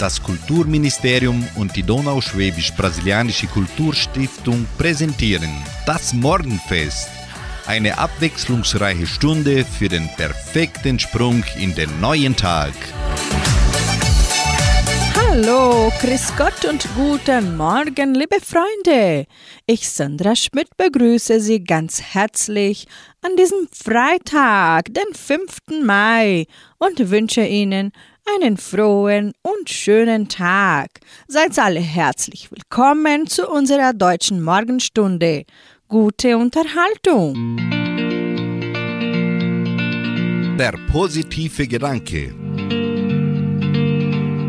Das 0.00 0.22
Kulturministerium 0.22 1.46
und 1.56 1.76
die 1.76 1.82
Donauschwäbisch-Brasilianische 1.82 3.46
Kulturstiftung 3.48 4.66
präsentieren 4.78 5.50
das 5.84 6.14
Morgenfest. 6.14 7.10
Eine 7.66 7.98
abwechslungsreiche 7.98 9.06
Stunde 9.06 9.62
für 9.62 9.90
den 9.90 10.08
perfekten 10.16 10.98
Sprung 10.98 11.44
in 11.58 11.74
den 11.74 12.00
neuen 12.00 12.34
Tag. 12.34 12.72
Hallo, 15.14 15.92
Chris 16.00 16.32
Gott 16.34 16.64
und 16.64 16.88
guten 16.96 17.58
Morgen, 17.58 18.14
liebe 18.14 18.38
Freunde. 18.40 19.26
Ich, 19.66 19.86
Sandra 19.86 20.34
Schmidt, 20.34 20.76
begrüße 20.78 21.40
Sie 21.40 21.62
ganz 21.62 22.00
herzlich 22.00 22.88
an 23.20 23.36
diesem 23.36 23.68
Freitag, 23.70 24.86
den 24.94 25.14
5. 25.14 25.84
Mai, 25.84 26.46
und 26.78 27.10
wünsche 27.10 27.44
Ihnen 27.44 27.92
einen 28.34 28.56
frohen 28.56 29.32
und 29.42 29.68
schönen 29.68 30.28
Tag. 30.28 30.88
Seid 31.26 31.58
alle 31.58 31.80
herzlich 31.80 32.50
willkommen 32.50 33.26
zu 33.26 33.48
unserer 33.48 33.92
deutschen 33.92 34.42
Morgenstunde. 34.42 35.44
Gute 35.88 36.36
Unterhaltung. 36.36 37.56
Der 40.58 40.74
positive 40.90 41.66
Gedanke. 41.66 42.34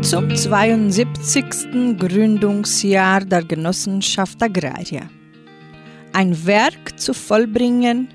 Zum 0.02 0.34
72. 0.34 1.96
Gründungsjahr 1.98 3.24
der 3.24 3.42
Genossenschaft 3.44 4.42
Agraria. 4.42 5.08
Ein 6.12 6.46
Werk 6.46 7.00
zu 7.00 7.14
vollbringen, 7.14 8.08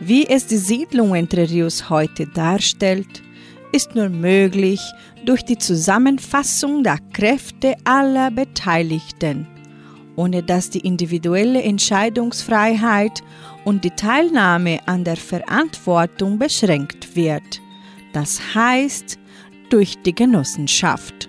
wie 0.00 0.26
es 0.26 0.46
die 0.46 0.56
Siedlung 0.56 1.14
Entre 1.14 1.48
Rios 1.48 1.88
heute 1.88 2.26
darstellt, 2.26 3.22
ist 3.74 3.94
nur 3.96 4.08
möglich 4.08 4.80
durch 5.24 5.44
die 5.44 5.58
Zusammenfassung 5.58 6.82
der 6.82 6.98
Kräfte 7.12 7.74
aller 7.84 8.30
Beteiligten, 8.30 9.46
ohne 10.16 10.42
dass 10.42 10.70
die 10.70 10.80
individuelle 10.80 11.62
Entscheidungsfreiheit 11.62 13.22
und 13.64 13.84
die 13.84 13.90
Teilnahme 13.90 14.80
an 14.86 15.04
der 15.04 15.16
Verantwortung 15.16 16.38
beschränkt 16.38 17.16
wird. 17.16 17.60
Das 18.12 18.40
heißt, 18.54 19.18
durch 19.70 19.94
die 20.02 20.14
Genossenschaft. 20.14 21.28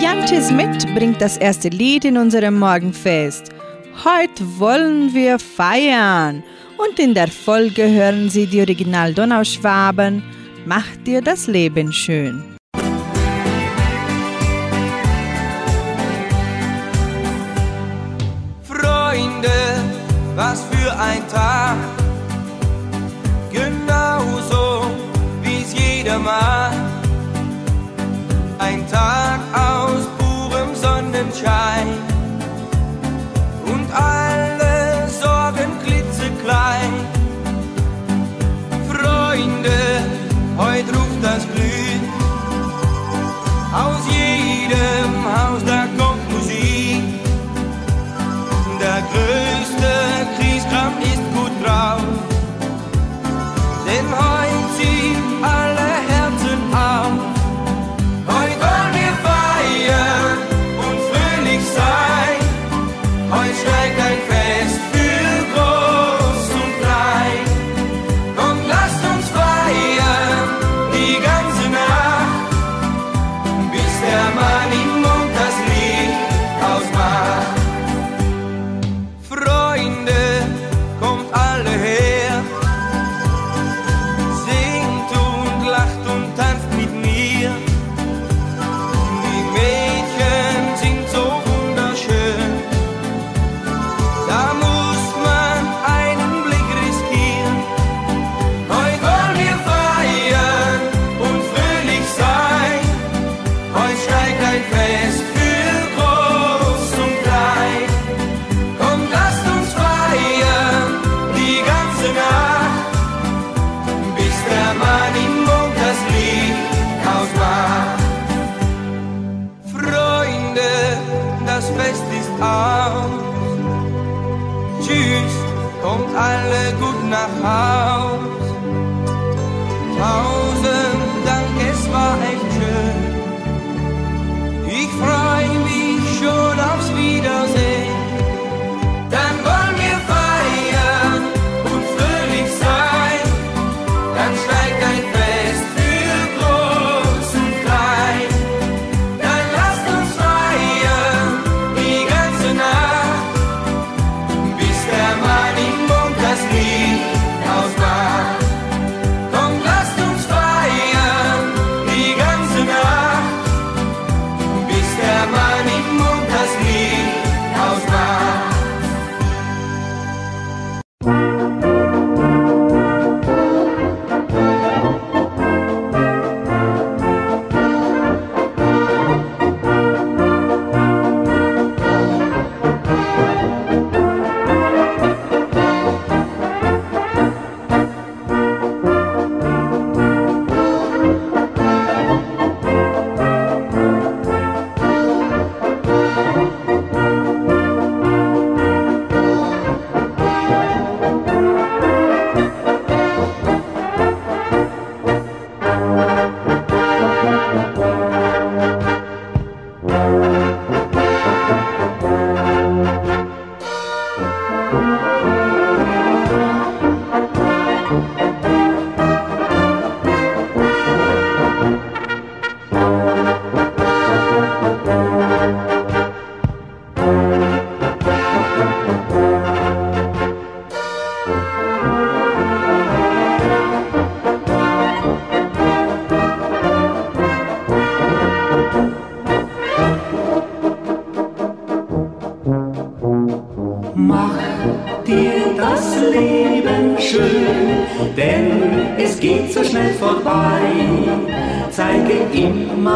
Jante 0.00 0.42
Smith 0.42 0.86
bringt 0.94 1.20
das 1.20 1.36
erste 1.36 1.68
Lied 1.68 2.04
in 2.04 2.18
unserem 2.18 2.58
Morgenfest. 2.58 3.50
Heute 4.04 4.44
wollen 4.58 5.14
wir 5.14 5.38
feiern. 5.38 6.42
Und 6.76 6.98
in 6.98 7.14
der 7.14 7.28
Folge 7.28 7.90
hören 7.90 8.28
Sie 8.28 8.46
die 8.46 8.60
Original 8.60 9.14
Donauschwaben. 9.14 10.22
Macht 10.66 11.06
dir 11.06 11.22
das 11.22 11.46
Leben 11.46 11.92
schön. 11.92 12.42
Freunde, 18.64 19.48
was 20.34 20.64
für 20.64 20.90
ein 20.98 21.22
Tag. 21.28 21.76
Genauso 23.52 24.90
wie 25.42 25.62
es 25.62 25.72
jeder 25.72 26.18
mag. 26.18 26.72
Ein 28.58 28.84
Tag 28.90 29.38
aus 29.54 30.08
purem 30.18 30.74
Sonnenschein. 30.74 32.15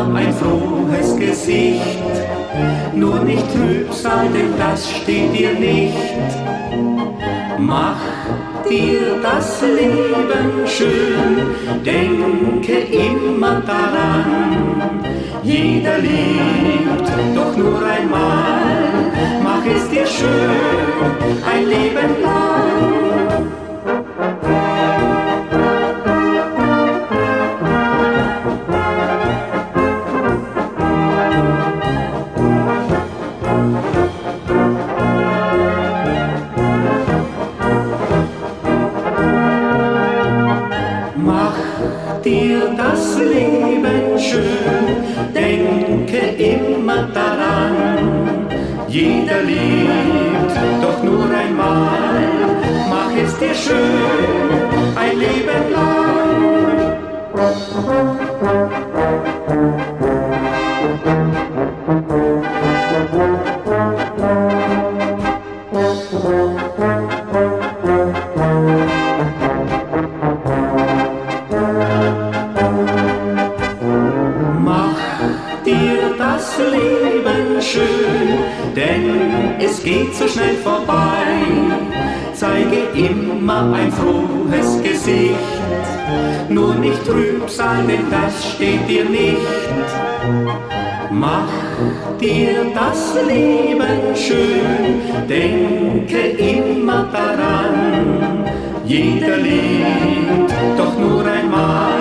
Ein 0.08 0.32
frohes 0.32 1.16
Gesicht, 1.16 1.98
nur 2.94 3.20
nicht 3.20 3.44
trüb 3.52 3.92
sein, 3.92 4.32
denn 4.32 4.52
das 4.58 4.90
steht 4.90 5.32
dir 5.36 5.52
nicht. 5.52 5.94
Mach 7.58 8.00
dir 8.68 9.20
das 9.22 9.62
Leben 9.62 10.66
schön, 10.66 11.82
denke 11.84 12.78
immer 13.06 13.60
daran. 13.60 15.02
Jeder 15.42 15.98
liebt 15.98 17.08
doch 17.34 17.56
nur 17.56 17.82
einmal, 17.84 19.10
mach 19.42 19.64
es 19.66 19.88
dir 19.90 20.06
schön, 20.06 21.10
ein 21.50 21.66
Leben 21.66 22.22
lang. 22.22 22.99
Mach 53.68 54.09
schön, 94.30 95.26
denke 95.28 96.20
immer 96.52 97.04
daran. 97.12 98.44
Jeder 98.86 99.36
liebt 99.36 100.52
doch 100.78 100.96
nur 100.98 101.24
einmal, 101.24 101.98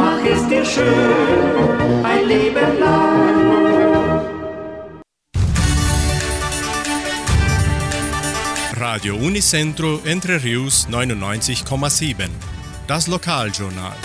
mach 0.00 0.22
es 0.24 0.46
dir 0.48 0.64
schön, 0.64 2.04
ein 2.04 2.26
Leben 2.26 2.72
lang. 2.80 4.26
Radio 8.78 9.16
Unicentro 9.16 10.00
Entre 10.04 10.42
Rius 10.42 10.86
99,7. 10.90 12.28
Das 12.86 13.08
Lokaljournal. 13.08 13.96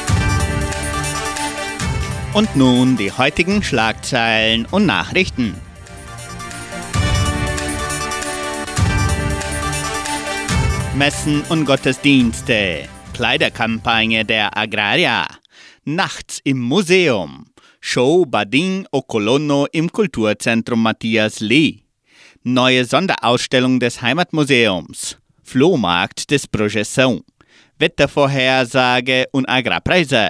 Und 2.33 2.55
nun 2.55 2.97
die 2.97 3.11
heutigen 3.11 3.61
Schlagzeilen 3.61 4.65
und 4.71 4.85
Nachrichten. 4.85 5.55
Messen 11.01 11.41
und 11.49 11.65
Gottesdienste. 11.65 12.87
Kleiderkampagne 13.15 14.23
der 14.23 14.55
Agraria. 14.55 15.25
Nachts 15.83 16.39
im 16.43 16.59
Museum. 16.59 17.47
Show 17.79 18.27
Badin 18.27 18.85
o 18.91 19.01
Colono 19.01 19.65
im 19.71 19.91
Kulturzentrum 19.91 20.83
Matthias 20.83 21.39
Lee 21.39 21.79
neue 22.43 22.85
Sonderausstellung 22.85 23.79
des 23.79 24.03
Heimatmuseums, 24.03 25.17
Flohmarkt 25.43 26.29
des 26.29 26.47
Projeção, 26.47 27.21
Wettervorhersage 27.79 29.25
und 29.31 29.49
Agrarpreise. 29.49 30.29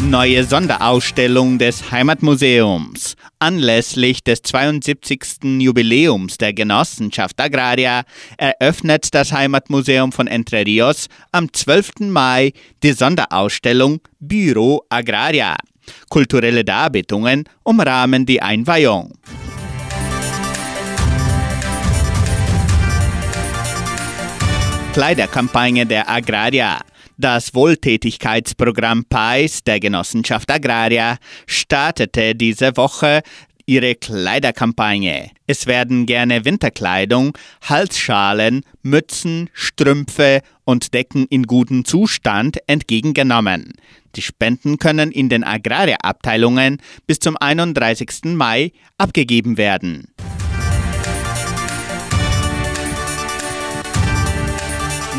Neue 0.00 0.44
Sonderausstellung 0.44 1.58
des 1.58 1.90
Heimatmuseums. 1.90 3.16
Anlässlich 3.40 4.22
des 4.22 4.42
72. 4.42 5.58
Jubiläums 5.58 6.38
der 6.38 6.52
Genossenschaft 6.52 7.40
Agraria 7.40 8.04
eröffnet 8.36 9.12
das 9.12 9.32
Heimatmuseum 9.32 10.12
von 10.12 10.28
Entre 10.28 10.64
Rios 10.64 11.08
am 11.32 11.52
12. 11.52 12.10
Mai 12.10 12.52
die 12.84 12.92
Sonderausstellung 12.92 14.00
Büro 14.20 14.82
Agraria. 14.88 15.56
Kulturelle 16.08 16.64
Darbietungen 16.64 17.44
umrahmen 17.64 18.24
die 18.24 18.40
Einweihung. 18.40 19.14
Kleiderkampagne 24.92 25.86
der 25.86 26.08
Agraria. 26.08 26.80
Das 27.20 27.52
Wohltätigkeitsprogramm 27.52 29.04
PAIS 29.04 29.64
der 29.64 29.80
Genossenschaft 29.80 30.48
Agraria 30.52 31.18
startete 31.48 32.36
diese 32.36 32.76
Woche 32.76 33.22
ihre 33.66 33.96
Kleiderkampagne. 33.96 35.32
Es 35.48 35.66
werden 35.66 36.06
gerne 36.06 36.44
Winterkleidung, 36.44 37.36
Halsschalen, 37.62 38.62
Mützen, 38.82 39.50
Strümpfe 39.52 40.42
und 40.62 40.94
Decken 40.94 41.26
in 41.26 41.42
gutem 41.42 41.84
Zustand 41.84 42.58
entgegengenommen. 42.68 43.72
Die 44.14 44.22
Spenden 44.22 44.78
können 44.78 45.10
in 45.10 45.28
den 45.28 45.42
Agrarabteilungen 45.42 46.78
bis 47.08 47.18
zum 47.18 47.36
31. 47.36 48.26
Mai 48.26 48.70
abgegeben 48.96 49.56
werden. 49.56 50.06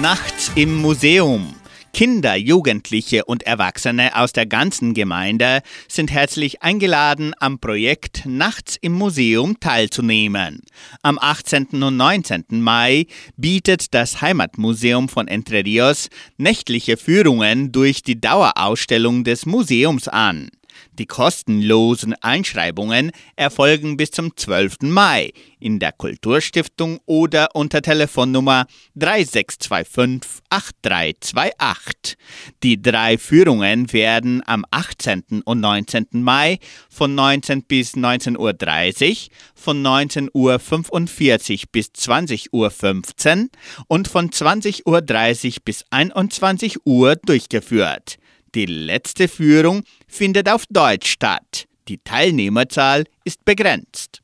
Nachts 0.02 0.50
im 0.56 0.76
Museum. 0.76 1.59
Kinder, 1.94 2.36
Jugendliche 2.36 3.26
und 3.26 3.44
Erwachsene 3.44 4.16
aus 4.16 4.34
der 4.34 4.46
ganzen 4.46 4.94
Gemeinde 4.94 5.62
sind 5.88 6.12
herzlich 6.12 6.62
eingeladen, 6.62 7.34
am 7.40 7.60
Projekt 7.60 8.26
Nachts 8.26 8.78
im 8.80 8.94
Museum 8.94 9.60
teilzunehmen. 9.60 10.62
Am 11.02 11.18
18. 11.20 11.84
und 11.84 11.98
19. 11.98 12.46
Mai 12.50 13.08
bietet 13.38 13.94
das 13.94 14.22
Heimatmuseum 14.22 15.10
von 15.10 15.28
Entre 15.28 15.66
Rios 15.66 16.10
nächtliche 16.38 16.98
Führungen 16.98 17.72
durch 17.72 18.04
die 18.04 18.20
Dauerausstellung 18.20 19.24
des 19.24 19.46
Museums 19.46 20.08
an. 20.08 20.50
Die 21.00 21.06
kostenlosen 21.06 22.14
Einschreibungen 22.22 23.12
erfolgen 23.38 23.96
bis 23.96 24.12
zum 24.12 24.36
12. 24.36 24.82
Mai 24.82 25.32
in 25.58 25.80
der 25.80 25.94
Kulturstiftung 25.94 27.00
oder 27.06 27.56
unter 27.56 27.82
Telefonnummer 27.82 28.68
3625 28.96 30.42
8328. 30.50 32.18
Die 32.64 32.82
drei 32.82 33.18
Führungen 33.18 33.94
werden 33.94 34.44
am 34.46 34.66
18. 34.72 35.42
und 35.46 35.62
19. 35.62 36.08
Mai 36.12 36.60
von 36.90 37.16
19 37.16 37.64
bis 37.64 37.94
19.30 37.94 38.38
Uhr, 38.38 39.36
von 39.56 39.82
19.45 39.82 40.34
Uhr 40.34 41.70
bis 41.72 41.88
20.15 41.88 42.50
Uhr 42.52 43.50
und 43.88 44.10
von 44.10 44.30
20.30 44.30 44.86
Uhr 44.86 45.62
bis 45.64 45.86
21 45.92 46.86
Uhr 46.86 47.16
durchgeführt. 47.16 48.18
Die 48.56 48.66
letzte 48.66 49.28
Führung 49.28 49.84
findet 50.08 50.50
auf 50.50 50.64
Deutsch 50.70 51.12
statt. 51.12 51.68
Die 51.88 52.00
Teilnehmerzahl 52.00 53.04
ist 53.24 53.46
begrenzt. 53.46 54.22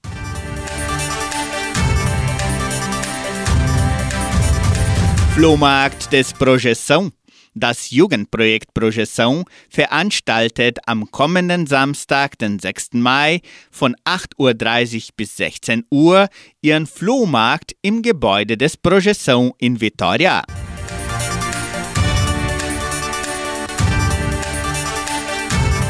Flohmarkt 5.36 6.12
des 6.12 6.34
Projeção. 6.34 7.12
Das 7.54 7.90
Jugendprojekt 7.92 8.74
Projeção 8.74 9.46
veranstaltet 9.70 10.80
am 10.88 11.10
kommenden 11.12 11.68
Samstag, 11.68 12.38
den 12.38 12.60
6. 12.60 12.94
Mai, 12.94 13.42
von 13.72 13.96
8.30 14.06 14.96
Uhr 14.96 15.14
bis 15.16 15.38
16 15.38 15.86
Uhr 15.90 16.28
ihren 16.62 16.86
Flohmarkt 16.86 17.74
im 17.82 18.02
Gebäude 18.02 18.58
des 18.58 18.76
Projeção 18.76 19.54
in 19.58 19.80
Vitória. 19.80 20.44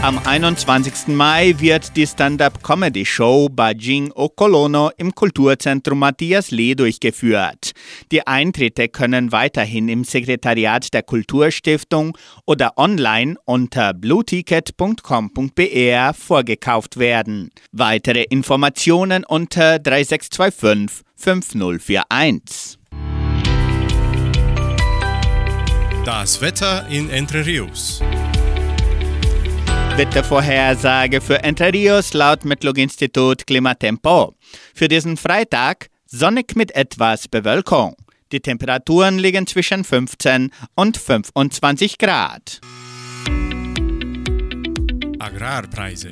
Am 0.05 0.19
21. 0.19 1.15
Mai 1.15 1.55
wird 1.57 1.97
die 1.97 2.05
Stand-up-Comedy-Show 2.05 3.49
Bajing 3.49 4.11
Okolono 4.13 4.91
im 4.97 5.15
Kulturzentrum 5.15 5.97
Matthias 5.97 6.51
Lee 6.51 6.75
durchgeführt. 6.75 7.71
Die 8.11 8.27
Eintritte 8.27 8.87
können 8.87 9.31
weiterhin 9.31 9.89
im 9.89 10.03
Sekretariat 10.03 10.93
der 10.93 11.01
Kulturstiftung 11.01 12.15
oder 12.45 12.77
online 12.77 13.37
unter 13.45 13.95
blueticket.com.br 13.95 16.13
vorgekauft 16.13 16.99
werden. 16.99 17.49
Weitere 17.71 18.25
Informationen 18.25 19.25
unter 19.25 19.79
3625 19.79 21.03
5041. 21.15 22.77
Das 26.05 26.41
Wetter 26.41 26.85
in 26.91 27.09
Entre 27.09 27.43
Rios. 27.43 28.03
Wettervorhersage 29.97 31.21
für 31.21 31.41
Entre 31.41 31.71
Rios 31.71 32.13
laut 32.13 32.43
Metlog-Institut 32.43 33.47
Klimatempo. 33.47 34.35
Für 34.73 34.89
diesen 34.89 35.15
Freitag 35.15 35.87
sonnig 36.05 36.57
mit 36.57 36.75
etwas 36.75 37.29
Bewölkung. 37.29 37.95
Die 38.33 38.41
Temperaturen 38.41 39.17
liegen 39.19 39.47
zwischen 39.47 39.85
15 39.85 40.51
und 40.75 40.97
25 40.97 41.97
Grad. 41.97 42.59
Agrarpreise. 45.17 46.11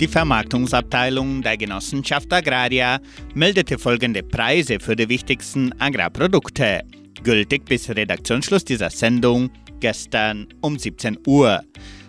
Die 0.00 0.08
Vermarktungsabteilung 0.08 1.40
der 1.42 1.56
Genossenschaft 1.56 2.32
Agraria 2.32 2.98
meldete 3.34 3.78
folgende 3.78 4.24
Preise 4.24 4.80
für 4.80 4.96
die 4.96 5.08
wichtigsten 5.08 5.72
Agrarprodukte. 5.80 6.82
Gültig 7.22 7.64
bis 7.64 7.88
Redaktionsschluss 7.88 8.64
dieser 8.64 8.90
Sendung 8.90 9.50
gestern 9.80 10.48
um 10.60 10.78
17 10.78 11.18
Uhr. 11.26 11.62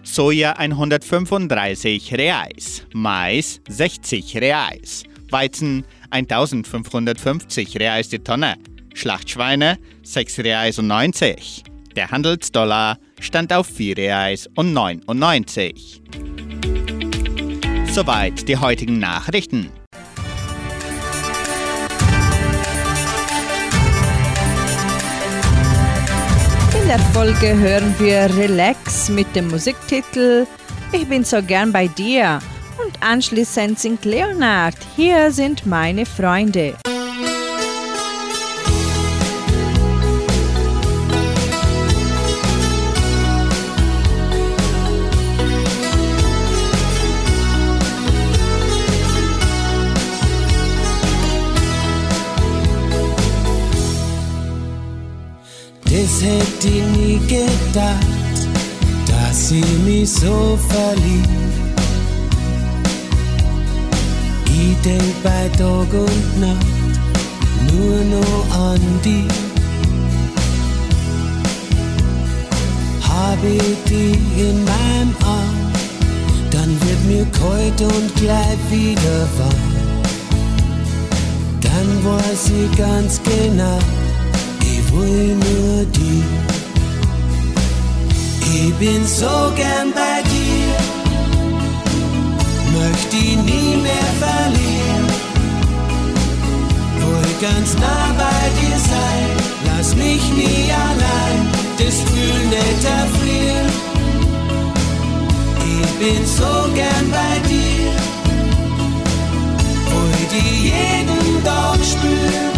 Soja 0.03 0.53
135 0.53 2.13
Reais, 2.13 2.85
Mais 2.93 3.59
60 3.67 4.37
Reais, 4.37 5.03
Weizen 5.29 5.83
1550 6.11 7.77
Reais 7.79 8.07
die 8.09 8.19
Tonne, 8.19 8.55
Schlachtschweine 8.93 9.77
6 10.03 10.39
Reais 10.39 10.79
und 10.79 10.87
90. 10.87 11.63
Der 11.95 12.11
Handelsdollar 12.11 12.99
stand 13.19 13.51
auf 13.51 13.67
4 13.67 13.97
Reais 13.97 14.47
und 14.55 14.71
99. 14.71 16.01
Soweit 17.91 18.47
die 18.47 18.57
heutigen 18.57 18.99
Nachrichten. 18.99 19.71
Der 26.87 26.99
Folge 26.99 27.53
hören 27.57 27.93
wir 27.99 28.33
Relax 28.37 29.09
mit 29.09 29.35
dem 29.35 29.49
Musiktitel 29.49 30.47
Ich 30.93 31.05
bin 31.05 31.25
so 31.25 31.41
gern 31.41 31.73
bei 31.73 31.87
dir 31.87 32.39
und 32.81 33.03
anschließend 33.03 33.77
singt 33.77 34.05
Leonard 34.05 34.77
Hier 34.95 35.29
sind 35.31 35.65
meine 35.65 36.05
Freunde. 36.05 36.75
Das 56.17 56.25
hätte 56.25 56.67
ich 56.67 56.83
nie 56.97 57.19
gedacht, 57.27 58.47
dass 59.05 59.49
sie 59.49 59.63
mich 59.85 60.11
so 60.11 60.57
verliebt. 60.67 61.29
Ich 64.45 64.81
denk 64.83 65.23
bei 65.23 65.47
Tag 65.49 65.93
und 65.93 66.39
Nacht 66.39 66.65
nur 67.71 68.19
noch 68.19 68.57
an 68.57 68.81
die. 69.05 69.27
Hab 73.07 73.37
ich 73.43 73.77
die 73.87 74.41
in 74.41 74.65
meinem 74.65 75.15
Arm, 75.23 75.71
dann 76.49 76.75
wird 76.81 77.05
mir 77.05 77.25
kalt 77.25 77.79
und 77.79 78.15
gleich 78.15 78.57
wieder 78.71 79.27
warm. 79.37 79.75
Dann 81.61 82.03
weiß 82.03 82.49
ich 82.49 82.75
ganz 82.75 83.21
genau, 83.21 83.77
ich 84.67 84.91
will 84.93 85.35
nur 85.35 85.85
die. 85.95 86.23
Ich 88.59 88.73
bin 88.75 89.05
so 89.05 89.51
gern 89.55 89.89
bei 89.93 90.17
dir, 90.33 90.75
möchte 92.79 93.15
ich 93.15 93.37
nie 93.51 93.75
mehr 93.87 94.09
verlieren. 94.23 95.05
Will 96.99 97.33
ganz 97.41 97.73
nah 97.75 98.07
bei 98.23 98.41
dir 98.59 98.77
sein, 98.93 99.27
lass 99.67 99.95
mich 99.95 100.23
nie 100.33 100.71
allein, 100.87 101.39
das 101.77 101.95
Gefühl 102.03 102.43
nicht 102.55 102.83
erfrieren. 102.99 103.69
Ich 105.79 105.91
bin 106.01 106.25
so 106.25 106.53
gern 106.73 107.05
bei 107.11 107.33
dir, 107.49 107.91
will 109.91 110.23
die 110.33 110.67
jeden 110.69 111.43
Tag 111.43 111.79
spüren 111.83 112.56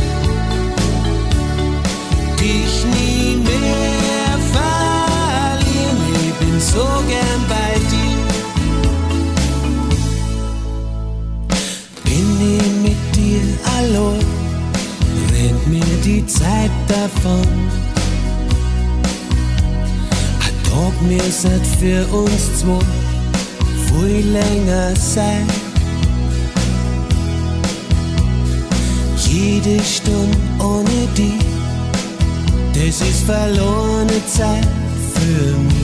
dich 2.40 2.86
nie 2.96 3.36
mehr 3.38 4.32
verlieren. 4.54 5.98
Ich 6.28 6.34
bin 6.40 6.60
so 6.60 6.86
gern 7.08 7.42
bei 7.50 7.72
dir. 7.92 8.28
Bin 12.04 12.28
ich 12.56 12.72
mit 12.86 13.02
dir 13.16 13.46
allein, 13.78 14.26
rennt 15.34 15.68
mir 15.68 15.96
die 16.04 16.26
Zeit 16.26 16.72
davon. 16.88 17.48
Ein 20.46 20.56
Tag 20.70 20.96
mir 21.08 21.30
seit 21.30 21.66
für 21.80 22.06
uns 22.14 22.60
zwei 22.60 22.86
viel 23.88 24.28
länger 24.32 24.96
sein. 24.96 25.48
Jede 29.18 29.84
Stunde 29.84 30.38
ohne 30.60 31.08
dich 31.16 31.59
das 32.80 33.02
ist 33.02 33.26
verlorene 33.26 34.26
Zeit 34.28 34.68
für 35.14 35.58
mich. 35.58 35.76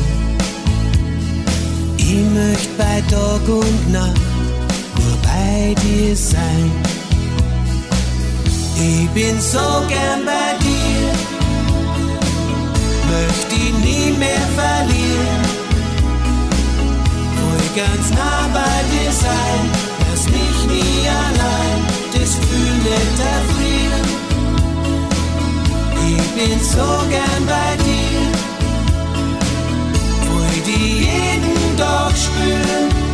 Ich 1.98 2.24
möchte 2.34 2.70
bei 2.78 3.02
Tag 3.10 3.48
und 3.50 3.92
Nacht 3.92 4.22
nur 4.98 5.18
bei 5.24 5.76
dir 5.84 6.16
sein. 6.16 6.72
Ich 8.78 9.10
bin 9.10 9.40
so 9.42 9.68
gern 9.88 10.22
bei 10.26 10.48
dir, 10.64 11.12
möchte 13.12 13.56
ich 13.56 13.74
nie 13.86 14.18
mehr 14.18 14.48
verlieren. 14.56 15.44
Will 17.36 17.84
ganz 17.84 18.10
nah 18.12 18.48
bei 18.54 18.78
dir 18.92 19.12
sein, 19.12 19.64
lass 20.10 20.26
mich 20.26 20.60
nie 20.68 21.08
allein, 21.08 21.80
das 22.14 22.36
Gefühl 22.40 22.86
erfrieren. 23.20 24.05
Ich 26.18 26.30
bin 26.32 26.60
so 26.62 26.88
gern 27.10 27.46
bei 27.46 27.76
dir, 27.84 28.22
will 30.34 30.62
die 30.66 30.88
jeden 31.06 31.78
Tag 31.78 32.14
spüren, 32.16 33.05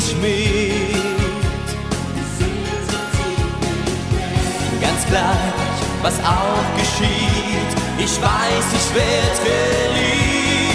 ich 0.00 0.16
mit. 0.16 0.94
Ganz 4.80 5.06
gleich, 5.08 5.78
was 6.02 6.18
auch 6.20 6.64
geschieht, 6.76 7.70
ich 7.98 8.22
weiß, 8.22 8.66
ich 8.78 8.94
werde 8.94 9.38
geliebt. 9.44 10.69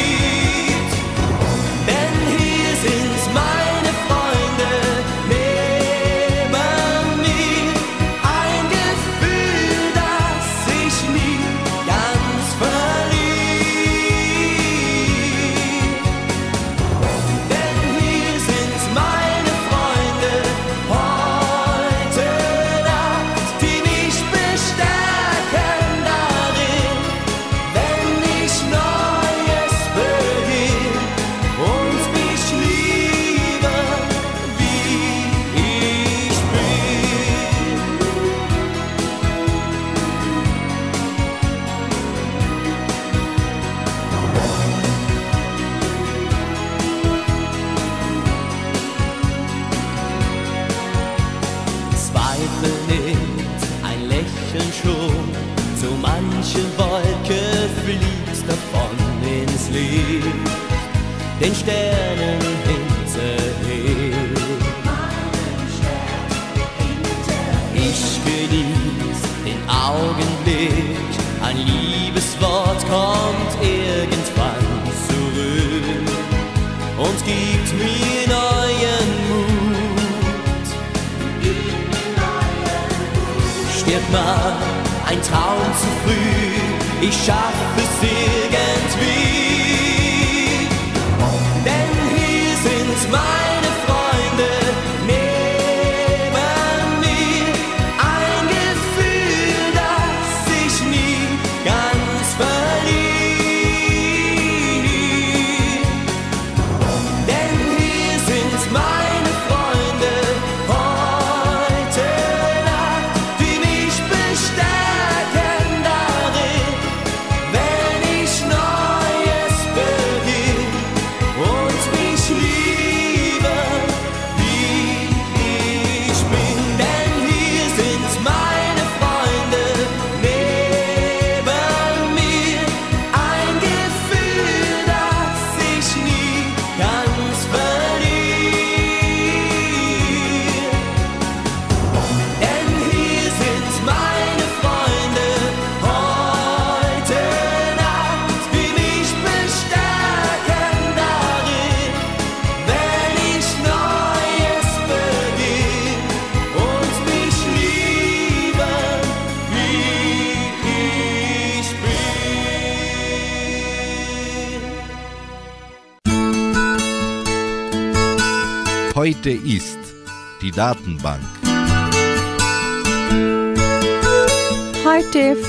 kommt 72.89 73.51
irgendwann 73.61 74.65
zurück 75.07 76.07
und 76.97 77.25
gibt 77.25 77.69
mir 77.77 78.27
neuen 78.27 79.09
Mut. 79.29 80.67
Stirbt 83.77 84.11
mal 84.11 84.53
ein 85.07 85.21
Traum 85.21 85.67
zu 85.79 85.87
früh, 86.03 87.07
ich 87.07 87.15
schaffe 87.25 87.77
es 87.77 88.01
nicht. 88.01 88.14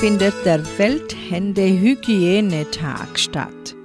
findet 0.07 0.45
der 0.45 0.63
Welthändehygienetag 0.77 3.19
statt. 3.19 3.75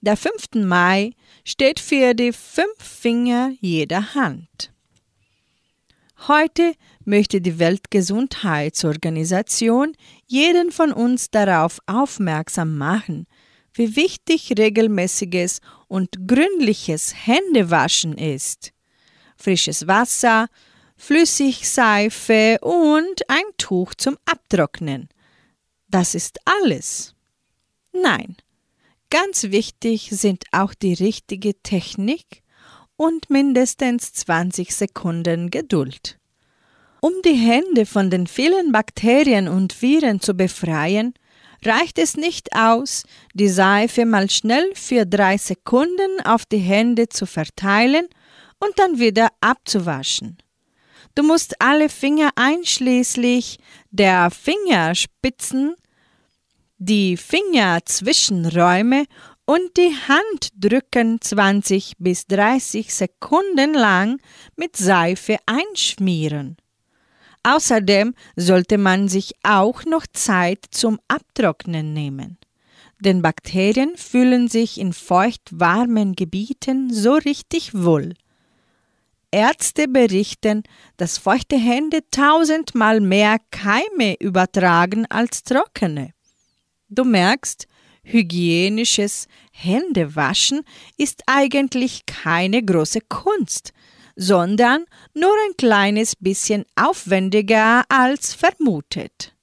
Der 0.00 0.16
5. 0.16 0.54
Mai 0.54 1.12
steht 1.44 1.78
für 1.78 2.14
die 2.14 2.32
fünf 2.32 2.80
Finger 2.80 3.52
jeder 3.60 4.16
Hand. 4.16 4.72
Heute 6.26 6.72
möchte 7.04 7.40
die 7.40 7.60
Weltgesundheitsorganisation 7.60 9.92
jeden 10.26 10.72
von 10.72 10.92
uns 10.92 11.30
darauf 11.30 11.78
aufmerksam 11.86 12.76
machen, 12.76 13.28
wie 13.72 13.94
wichtig 13.94 14.54
regelmäßiges 14.58 15.60
und 15.86 16.26
gründliches 16.26 17.14
Händewaschen 17.24 18.18
ist. 18.18 18.72
Frisches 19.36 19.86
Wasser, 19.86 20.48
Flüssigseife 20.96 22.58
und 22.62 23.22
ein 23.28 23.44
Tuch 23.58 23.94
zum 23.94 24.18
Abtrocknen– 24.24 25.08
das 25.92 26.14
ist 26.14 26.38
alles. 26.46 27.14
Nein, 27.92 28.36
ganz 29.10 29.42
wichtig 29.44 30.08
sind 30.10 30.44
auch 30.50 30.72
die 30.72 30.94
richtige 30.94 31.52
Technik 31.62 32.42
und 32.96 33.28
mindestens 33.28 34.14
20 34.14 34.74
Sekunden 34.74 35.50
Geduld. 35.50 36.18
Um 37.02 37.12
die 37.26 37.34
Hände 37.34 37.84
von 37.84 38.08
den 38.08 38.26
vielen 38.26 38.72
Bakterien 38.72 39.48
und 39.48 39.82
Viren 39.82 40.22
zu 40.22 40.32
befreien, 40.32 41.12
reicht 41.62 41.98
es 41.98 42.16
nicht 42.16 42.56
aus, 42.56 43.04
die 43.34 43.48
Seife 43.48 44.06
mal 44.06 44.30
schnell 44.30 44.74
für 44.74 45.04
drei 45.04 45.36
Sekunden 45.36 46.22
auf 46.24 46.46
die 46.46 46.56
Hände 46.56 47.10
zu 47.10 47.26
verteilen 47.26 48.06
und 48.60 48.78
dann 48.78 48.98
wieder 48.98 49.28
abzuwaschen. 49.42 50.38
Du 51.14 51.22
musst 51.22 51.60
alle 51.60 51.90
Finger 51.90 52.30
einschließlich 52.36 53.58
der 53.90 54.30
Fingerspitzen, 54.30 55.76
die 56.84 57.16
Fingerzwischenräume 57.16 59.04
und 59.44 59.76
die 59.76 59.94
Handdrücken 60.08 61.20
20 61.20 61.92
bis 61.98 62.26
30 62.26 62.92
Sekunden 62.92 63.74
lang 63.74 64.20
mit 64.56 64.76
Seife 64.76 65.36
einschmieren. 65.46 66.56
Außerdem 67.44 68.14
sollte 68.34 68.78
man 68.78 69.06
sich 69.06 69.34
auch 69.44 69.84
noch 69.84 70.06
Zeit 70.12 70.64
zum 70.72 70.98
Abtrocknen 71.06 71.92
nehmen. 71.92 72.38
Denn 72.98 73.22
Bakterien 73.22 73.96
fühlen 73.96 74.48
sich 74.48 74.80
in 74.80 74.92
feucht-warmen 74.92 76.14
Gebieten 76.14 76.92
so 76.92 77.14
richtig 77.14 77.74
wohl. 77.74 78.14
Ärzte 79.30 79.86
berichten, 79.86 80.64
dass 80.96 81.18
feuchte 81.18 81.56
Hände 81.56 82.00
tausendmal 82.10 83.00
mehr 83.00 83.38
Keime 83.52 84.16
übertragen 84.18 85.06
als 85.08 85.44
trockene. 85.44 86.12
Du 86.94 87.04
merkst, 87.04 87.68
hygienisches 88.02 89.26
Händewaschen 89.50 90.60
ist 90.98 91.22
eigentlich 91.26 92.04
keine 92.04 92.62
große 92.62 93.00
Kunst, 93.08 93.72
sondern 94.14 94.84
nur 95.14 95.32
ein 95.46 95.56
kleines 95.56 96.14
bisschen 96.16 96.66
aufwendiger 96.76 97.84
als 97.88 98.34
vermutet. 98.34 99.34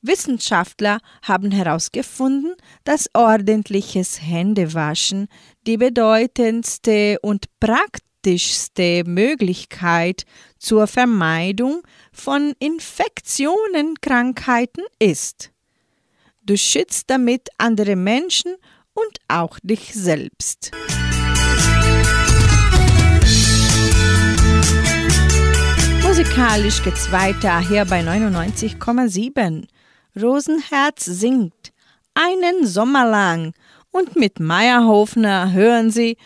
Wissenschaftler 0.00 1.00
haben 1.22 1.50
herausgefunden, 1.50 2.54
dass 2.84 3.10
ordentliches 3.14 4.22
Händewaschen 4.22 5.26
die 5.66 5.76
bedeutendste 5.76 7.18
und 7.22 7.46
praktischste 7.58 9.02
Möglichkeit 9.06 10.24
zur 10.60 10.86
Vermeidung 10.86 11.82
von 12.12 12.54
Infektionen, 12.60 14.00
Krankheiten 14.00 14.84
ist. 15.00 15.52
Du 16.52 16.58
schützt 16.58 17.08
damit 17.08 17.48
andere 17.56 17.96
Menschen 17.96 18.56
und 18.92 19.18
auch 19.26 19.58
dich 19.62 19.94
selbst. 19.94 20.70
Musikalisch 26.02 26.82
geht's 26.84 27.10
weiter 27.10 27.58
hier 27.66 27.86
bei 27.86 28.02
99,7. 28.02 29.66
Rosenherz 30.20 31.06
singt 31.06 31.72
einen 32.12 32.66
Sommer 32.66 33.06
lang 33.06 33.54
und 33.90 34.16
mit 34.16 34.38
Meierhofner 34.38 35.52
hören 35.52 35.90
Sie 35.90 36.18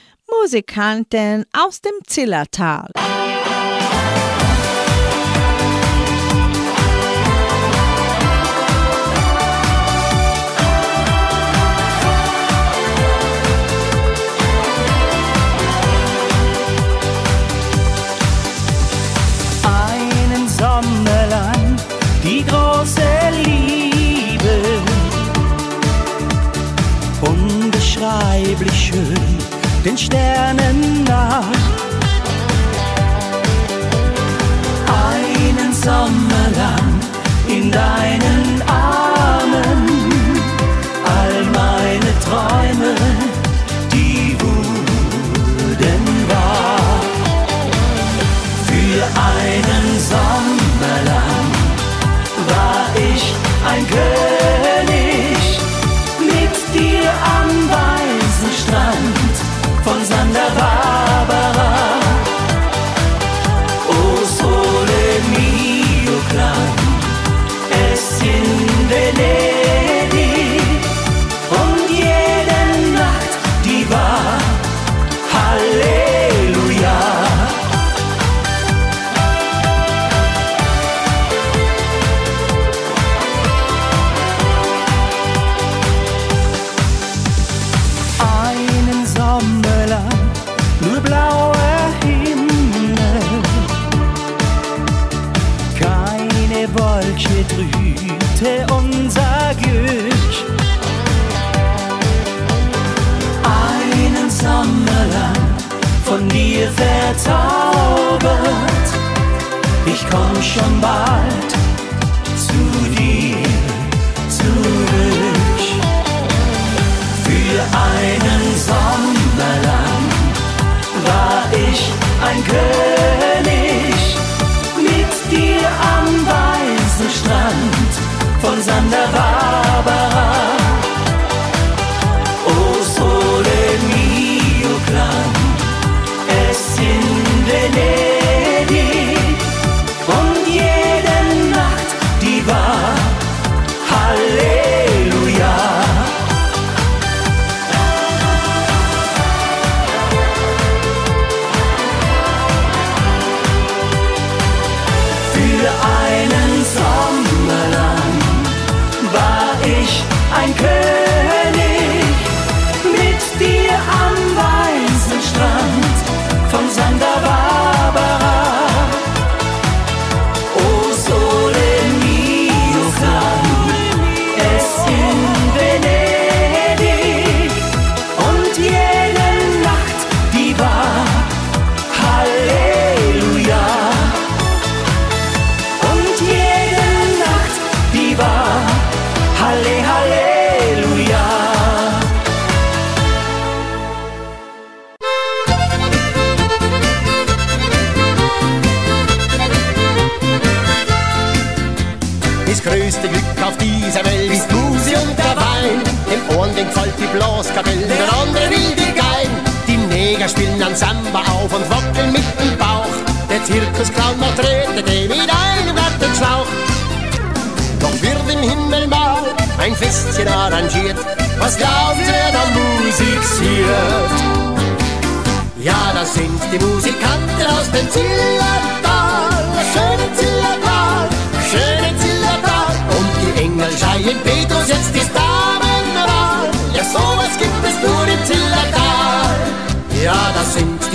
Musikanten 0.42 1.44
aus 1.52 1.82
dem 1.82 1.94
Zillertal. 2.04 2.90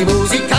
Das 0.05 0.50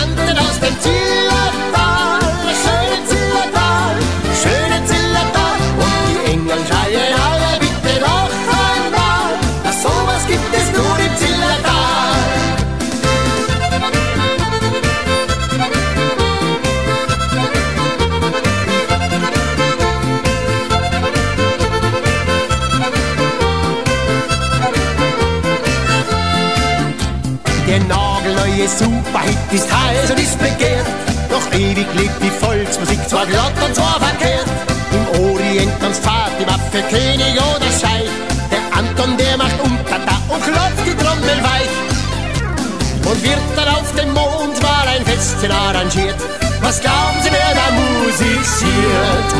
Festchen 45.42 45.50
arrangiert. 45.50 46.16
Was 46.61 46.81
glauben 46.81 47.18
Sie, 47.22 47.31
wer 47.31 47.55
da 47.55 47.66
musiziert? 47.72 49.31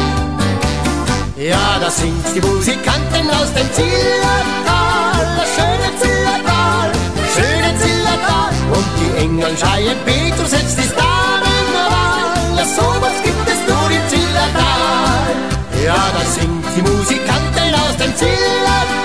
Ja, 1.37 1.79
das 1.81 1.99
sind 1.99 2.25
die 2.35 2.41
Musikanten 2.41 3.31
aus 3.31 3.53
dem 3.55 3.73
Zillertal, 3.73 5.27
das 5.38 5.49
schöne 5.55 5.91
Zillertal, 6.01 6.91
schöne 7.35 7.79
Zillertal. 7.79 8.51
Und 8.73 8.87
die 8.99 9.23
Engel 9.23 9.57
schreien, 9.57 9.99
Petrus, 10.05 10.53
jetzt 10.53 10.79
ist 10.79 10.95
Damenwahl. 10.97 12.57
Ja, 12.57 12.65
sowas 12.65 13.17
gibt 13.23 13.49
es 13.49 13.61
nur 13.69 13.91
im 13.91 14.09
Zillertal. 14.09 15.31
Ja, 15.85 16.03
das 16.19 16.35
sind 16.35 16.65
die 16.77 16.83
Musikanten 16.83 17.75
aus 17.75 17.97
dem 17.97 18.15
Zillertal, 18.17 19.02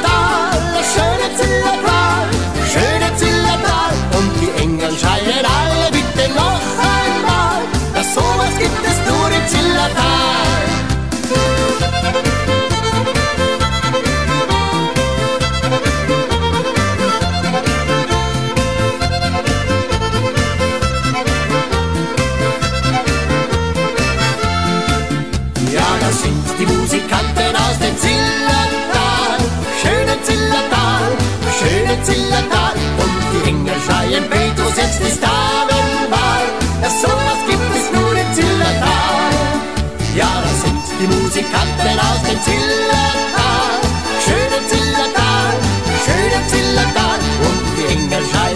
schöne 31.97 32.03
Zillertal. 32.03 32.73
Und 32.97 33.15
die 33.33 33.49
Engel 33.49 33.75
schreien 33.85 34.29
Petrus, 34.29 34.75
jetzt 34.77 35.01
ist 35.01 35.21
Damenwahl. 35.21 36.45
Ja, 36.81 36.89
sowas 36.89 37.39
gibt 37.47 37.75
es 37.75 37.91
nur 37.91 38.11
im 38.11 38.33
Zillertal. 38.33 39.31
Ja, 40.15 40.29
das 40.43 40.61
sind 40.61 40.83
die 40.99 41.07
Musikanten 41.07 41.99
aus 41.99 42.21
dem 42.23 42.41
Zillertal, 42.41 43.77
schöne 44.25 44.59
Zillertal, 44.67 45.53
schöne 46.05 46.39
Zillertal. 46.47 47.19
Und 47.45 47.61
die 47.77 47.93
Engel 47.93 48.23
schreien 48.31 48.46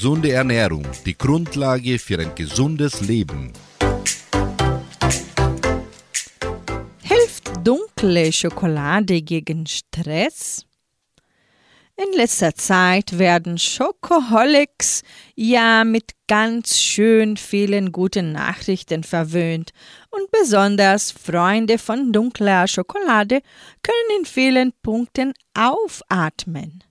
Gesunde 0.00 0.30
Ernährung, 0.30 0.86
die 1.04 1.18
Grundlage 1.18 1.98
für 1.98 2.20
ein 2.20 2.32
gesundes 2.36 3.00
Leben. 3.00 3.52
Hilft 7.02 7.50
dunkle 7.64 8.32
Schokolade 8.32 9.20
gegen 9.22 9.66
Stress? 9.66 10.64
In 11.96 12.16
letzter 12.16 12.54
Zeit 12.54 13.18
werden 13.18 13.58
Schokoholics 13.58 15.02
ja 15.34 15.82
mit 15.82 16.12
ganz 16.28 16.78
schön 16.78 17.36
vielen 17.36 17.90
guten 17.90 18.30
Nachrichten 18.30 19.02
verwöhnt 19.02 19.72
und 20.10 20.30
besonders 20.30 21.10
Freunde 21.10 21.76
von 21.76 22.12
dunkler 22.12 22.68
Schokolade 22.68 23.40
können 23.82 24.20
in 24.20 24.26
vielen 24.26 24.72
Punkten 24.80 25.34
aufatmen. 25.54 26.84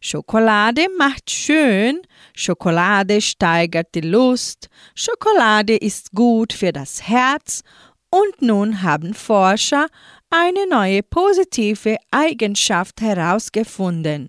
Schokolade 0.00 0.86
macht 0.96 1.30
schön, 1.30 2.00
Schokolade 2.38 3.22
steigert 3.22 3.94
die 3.94 4.02
Lust, 4.02 4.68
Schokolade 4.94 5.74
ist 5.74 6.12
gut 6.12 6.52
für 6.52 6.70
das 6.70 7.08
Herz 7.08 7.62
und 8.10 8.42
nun 8.42 8.82
haben 8.82 9.14
Forscher 9.14 9.86
eine 10.28 10.68
neue 10.68 11.02
positive 11.02 11.96
Eigenschaft 12.10 13.00
herausgefunden, 13.00 14.28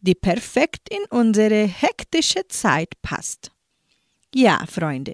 die 0.00 0.14
perfekt 0.14 0.88
in 0.88 1.04
unsere 1.10 1.66
hektische 1.66 2.48
Zeit 2.48 2.94
passt. 3.02 3.50
Ja, 4.34 4.64
Freunde, 4.66 5.12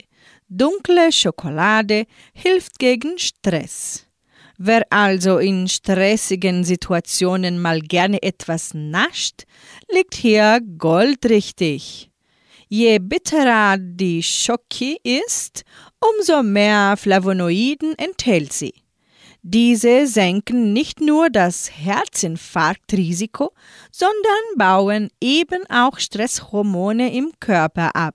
dunkle 0.48 1.10
Schokolade 1.10 2.06
hilft 2.34 2.78
gegen 2.78 3.18
Stress. 3.18 4.06
Wer 4.58 4.86
also 4.90 5.38
in 5.38 5.68
stressigen 5.68 6.64
Situationen 6.64 7.60
mal 7.60 7.80
gerne 7.80 8.22
etwas 8.22 8.74
nascht, 8.74 9.44
liegt 9.92 10.14
hier 10.14 10.60
goldrichtig. 10.78 12.07
Je 12.68 12.98
bitterer 12.98 13.78
die 13.78 14.22
Schoki 14.22 14.98
ist, 15.02 15.64
umso 16.00 16.42
mehr 16.42 16.96
Flavonoiden 16.98 17.94
enthält 17.96 18.52
sie. 18.52 18.74
Diese 19.42 20.06
senken 20.06 20.74
nicht 20.74 21.00
nur 21.00 21.30
das 21.30 21.70
Herzinfarktrisiko, 21.70 23.54
sondern 23.90 24.56
bauen 24.56 25.10
eben 25.20 25.64
auch 25.70 25.98
Stresshormone 25.98 27.14
im 27.14 27.32
Körper 27.40 27.96
ab. 27.96 28.14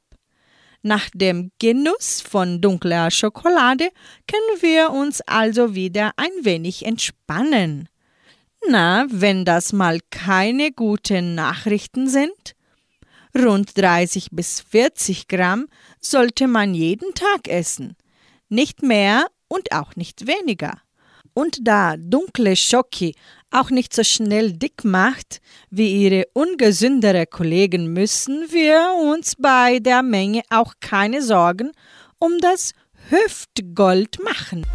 Nach 0.83 1.09
dem 1.15 1.49
Genuss 1.57 2.21
von 2.21 2.61
dunkler 2.61 3.09
Schokolade 3.09 3.89
können 4.27 4.61
wir 4.61 4.91
uns 4.91 5.21
also 5.21 5.73
wieder 5.73 6.11
ein 6.17 6.31
wenig 6.41 6.85
entspannen. 6.85 7.89
Na, 8.67 9.07
wenn 9.09 9.45
das 9.45 9.73
mal 9.73 9.99
keine 10.11 10.71
guten 10.71 11.33
Nachrichten 11.33 12.07
sind? 12.07 12.53
Rund 13.37 13.75
30 13.77 14.29
bis 14.31 14.61
40 14.61 15.27
Gramm 15.27 15.67
sollte 15.99 16.47
man 16.47 16.75
jeden 16.75 17.13
Tag 17.15 17.47
essen. 17.47 17.95
Nicht 18.49 18.83
mehr 18.83 19.27
und 19.47 19.71
auch 19.71 19.95
nicht 19.95 20.27
weniger. 20.27 20.79
Und 21.33 21.67
da 21.67 21.95
dunkle 21.97 22.55
Schoki 22.55 23.15
auch 23.49 23.71
nicht 23.71 23.93
so 23.93 24.03
schnell 24.03 24.53
dick 24.53 24.83
macht 24.83 25.41
wie 25.71 26.03
ihre 26.03 26.25
ungesündere 26.33 27.25
Kollegen, 27.25 27.91
müssen 27.91 28.51
wir 28.51 28.93
uns 29.11 29.35
bei 29.35 29.79
der 29.79 30.03
Menge 30.03 30.43
auch 30.49 30.75
keine 30.79 31.23
Sorgen 31.23 31.71
um 32.19 32.37
das 32.39 32.73
Hüftgold 33.09 34.23
machen. 34.23 34.65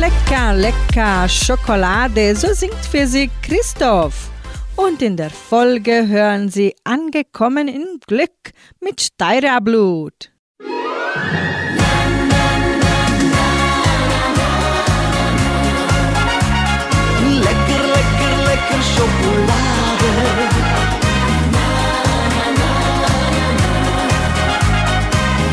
Lecker, 0.00 0.54
lecker 0.54 1.28
Schokolade, 1.28 2.34
so 2.34 2.52
singt 2.52 2.84
für 2.90 3.06
Sie 3.06 3.30
Christoph. 3.42 4.28
Und 4.74 5.00
in 5.02 5.16
der 5.16 5.30
Folge 5.30 6.08
hören 6.08 6.48
Sie 6.48 6.74
Angekommen 6.82 7.68
in 7.68 8.00
Glück 8.04 8.50
mit 8.80 9.00
Steirerblut. 9.00 10.32
Lecker, 17.38 17.82
lecker, 17.94 18.34
lecker 18.48 18.82
Schokolade. 18.94 20.10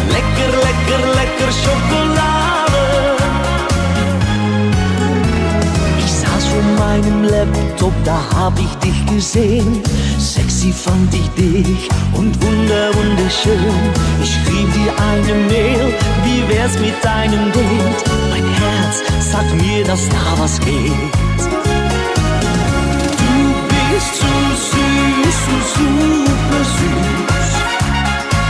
Lecker, 0.10 0.51
lecker, 0.65 0.99
lecker 1.13 1.51
Schokolade. 1.51 1.80
Hab 8.41 8.58
ich 8.60 8.73
dich 8.84 9.06
gesehen. 9.06 9.82
Sexy 10.19 10.71
fand 10.71 11.13
ich 11.13 11.30
dich 11.41 11.89
und 12.13 12.32
wunder, 12.43 12.89
wunderschön. 12.95 13.75
Ich 14.21 14.32
schrieb 14.34 14.69
dir 14.73 14.93
eine 15.12 15.34
Mail, 15.51 15.93
wie 16.25 16.41
wär's 16.49 16.77
mit 16.80 16.95
deinem 17.04 17.51
Date? 17.51 18.01
Mein 18.32 18.47
Herz 18.62 19.04
sagt 19.32 19.54
mir, 19.62 19.84
dass 19.86 20.10
da 20.10 20.23
was 20.38 20.60
geht. 20.60 21.13
Du 23.21 23.34
bist 23.71 24.13
so 24.21 24.34
süß, 24.67 25.38
so 25.45 25.56
super 25.75 26.62
süß. 26.77 27.49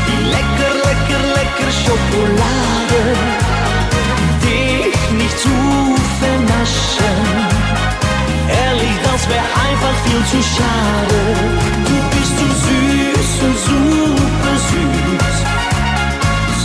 Wie 0.08 0.22
lecker, 0.36 0.72
lecker, 0.88 1.24
lecker 1.38 1.72
Schokolade. 1.84 3.02
Dich 4.44 5.02
nicht 5.20 5.38
zu 5.40 5.50
vernaschen. 6.20 7.31
Das 9.22 9.30
wär 9.30 9.44
einfach 9.44 9.96
viel 10.04 10.26
zu 10.32 10.42
schade. 10.42 11.20
Du 11.86 11.96
bist 12.10 12.40
so 12.40 12.48
süß, 12.66 13.30
so 13.40 13.50
super 13.70 14.56
süß. 14.68 15.38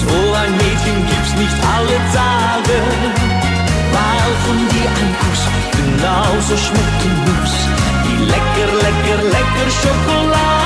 So 0.00 0.34
ein 0.40 0.52
Mädchen 0.52 1.06
gibt's 1.06 1.34
nicht 1.36 1.56
alle 1.76 1.98
Tage. 2.16 2.78
Weil 3.92 4.32
von 4.46 4.68
dir 4.70 4.88
ein 4.88 5.16
Kuss 5.20 5.42
genauso 5.76 6.56
schmecken 6.56 7.12
muss. 7.26 7.54
Wie 8.04 8.24
lecker, 8.24 8.72
lecker, 8.84 9.22
lecker 9.24 9.70
Schokolade. 9.82 10.65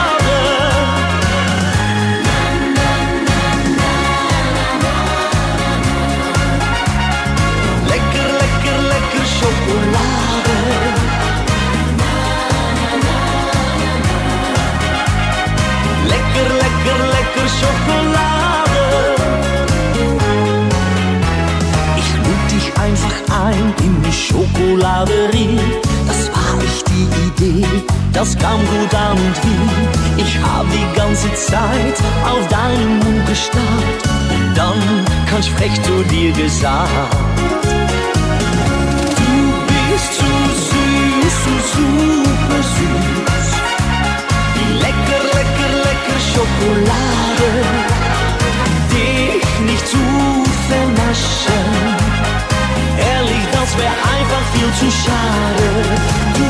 Das 28.21 28.37
kam 28.37 28.61
gut 28.67 28.95
an 28.95 29.17
und 29.17 29.37
wie. 29.45 30.23
Ich 30.23 30.39
hab 30.43 30.67
die 30.71 30.89
ganze 30.99 31.33
Zeit 31.35 31.97
auf 32.33 32.47
deinen 32.49 32.99
Mund 32.99 33.27
gestarrt. 33.27 34.01
Dann 34.55 34.81
ganz 35.31 35.47
frech 35.47 35.75
zu 35.83 36.03
dir 36.13 36.31
gesagt. 36.33 37.17
Du 39.21 39.33
bist 39.71 40.13
so 40.21 40.33
süß, 40.69 41.35
so 41.45 41.55
super 41.75 42.61
süß. 42.77 43.49
Wie 44.55 44.71
lecker, 44.85 45.21
lecker, 45.37 45.71
lecker 45.87 46.21
Schokolade. 46.31 47.51
Dich 48.93 49.49
nicht 49.69 49.87
zu 49.89 50.05
vernaschen. 50.69 51.69
Ehrlich, 53.13 53.45
das 53.57 53.71
wär 53.79 53.95
einfach 54.15 54.45
viel 54.53 54.71
zu 54.81 54.89
schade. 55.03 55.69
Du 56.37 56.50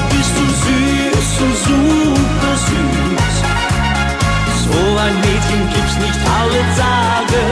Mädchen 5.40 5.68
gibt's 5.68 5.96
nicht 5.96 6.20
alle 6.38 6.61
Tage. 6.76 7.42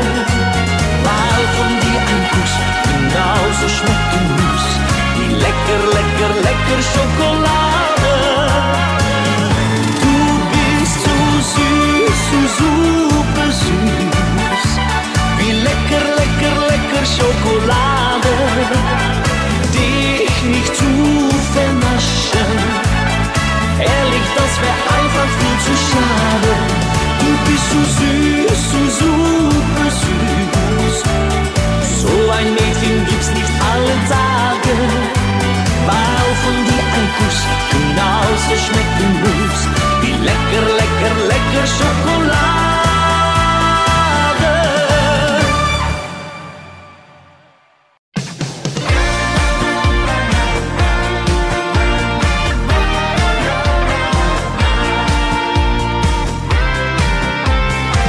Weil 1.05 1.45
von 1.57 1.73
dir 1.81 2.01
ein 2.13 2.23
Kuss 2.31 2.55
genauso 2.85 3.69
schmecken 3.69 4.25
muss. 4.37 4.67
Wie 5.17 5.35
lecker, 5.35 5.81
lecker, 5.97 6.33
lecker 6.47 6.81
Schokolade. 6.93 8.15
Du 10.03 10.17
bist 10.53 11.01
so 11.05 11.17
süß, 11.53 12.19
so 12.31 12.41
super 12.59 13.49
süß. 13.51 14.71
Wie 15.39 15.53
lecker, 15.53 16.05
lecker, 16.19 16.55
lecker 16.71 17.05
Schokolade. 17.17 18.35
Dich 19.73 20.43
nicht 20.45 20.77
zu 20.77 21.18
genauso 37.99 38.55
schmecken 38.65 39.11
muss. 39.23 39.61
Wie 40.03 40.15
lecker, 40.29 40.65
lecker, 40.81 41.15
lecker 41.33 41.67
Schokolade. 41.67 42.89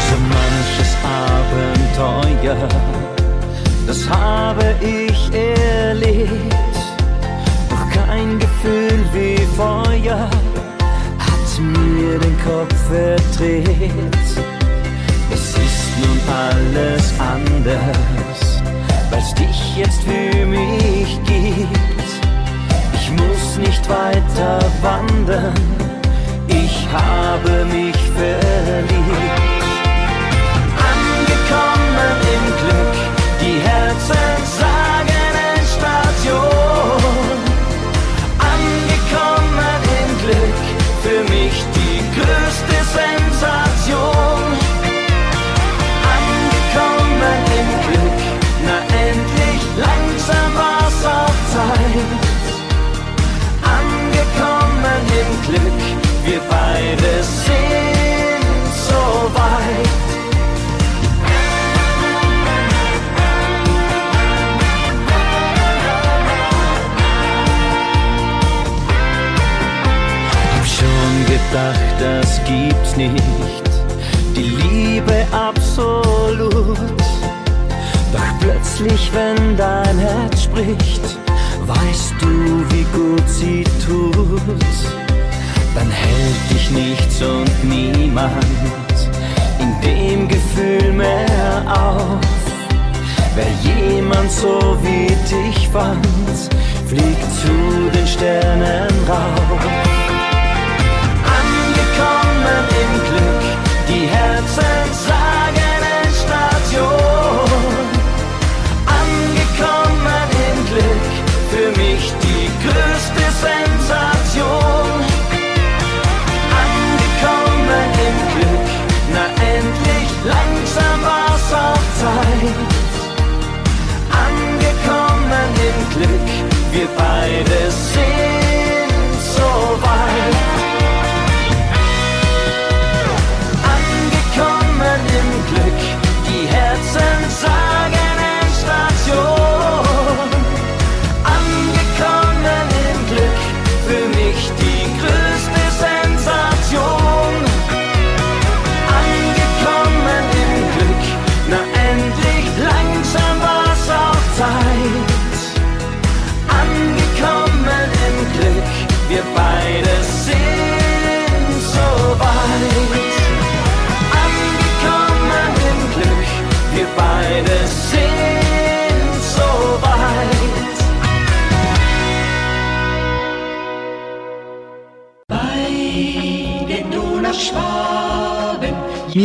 So 0.07 0.15
manches 0.33 0.93
Abenteuer, 1.25 2.69
das 3.87 4.09
habe 4.09 4.65
ich 4.81 5.19
erlebt. 5.33 6.29
Doch 7.69 7.85
kein 7.89 8.39
Gefühl 8.39 8.99
wie 9.13 9.28
Feuer 10.09 10.29
hat 11.19 11.59
mir 11.59 12.17
den 12.19 12.37
Kopf 12.43 12.75
verdreht. 12.87 14.27
Es 15.31 15.49
ist 15.49 15.89
nun 16.01 16.19
alles 16.27 17.13
anders, 17.19 18.63
weil's 19.11 19.33
dich 19.35 19.77
jetzt 19.77 20.01
für 20.01 20.45
mich 20.45 21.19
gibt. 21.25 22.09
Ich 22.93 23.11
muss 23.11 23.57
nicht 23.59 23.87
weiter 23.87 24.59
wandern, 24.81 25.53
ich 26.47 26.87
habe 26.91 27.65
mich 27.65 27.97
verliebt. 28.17 28.89
Angekommen 30.91 32.15
im 32.35 32.45
Glück, 32.61 32.95
die 33.41 33.59
Herzen 33.67 34.58
Angekommen 53.63 55.01
im 55.21 55.29
Glück, 55.47 55.81
wir 56.23 56.39
beide 56.49 57.23
sind 57.23 58.73
so 58.87 59.31
weit. 59.33 60.09
Schon 70.63 71.25
gedacht, 71.25 71.95
das 71.99 72.39
gibt's 72.45 72.95
nicht, 72.95 73.69
die 74.35 74.49
Liebe 74.61 75.25
absolut. 75.31 76.77
Doch 78.11 78.39
plötzlich, 78.39 79.11
wenn 79.13 79.57
dein 79.57 79.97
Herz 79.97 80.43
spricht, 80.43 81.18
weißt 81.69 82.15
du, 82.19 82.65
wie 82.71 82.85
gut 82.97 83.29
sie 83.29 83.63
tut. 83.85 84.41
Dann 85.75 85.89
hält 85.89 86.43
dich 86.51 86.71
nichts 86.71 87.21
und 87.21 87.63
niemand 87.63 88.95
in 89.59 89.71
dem 89.81 90.27
Gefühl 90.27 90.91
mehr 90.93 91.63
auf. 91.67 92.19
Wer 93.35 93.51
jemand 93.61 94.31
so 94.31 94.77
wie 94.81 95.07
dich 95.07 95.69
fand, 95.69 96.05
fliegt 96.87 97.29
zu 97.41 97.89
den 97.93 98.07
Sternen 98.07 98.89
rauf. 99.07 99.61
Angekommen 101.39 102.63
im 102.83 102.93
Glück, 103.07 103.43
die 103.87 104.07
Herzen 104.07 105.07
sagen 105.07 105.18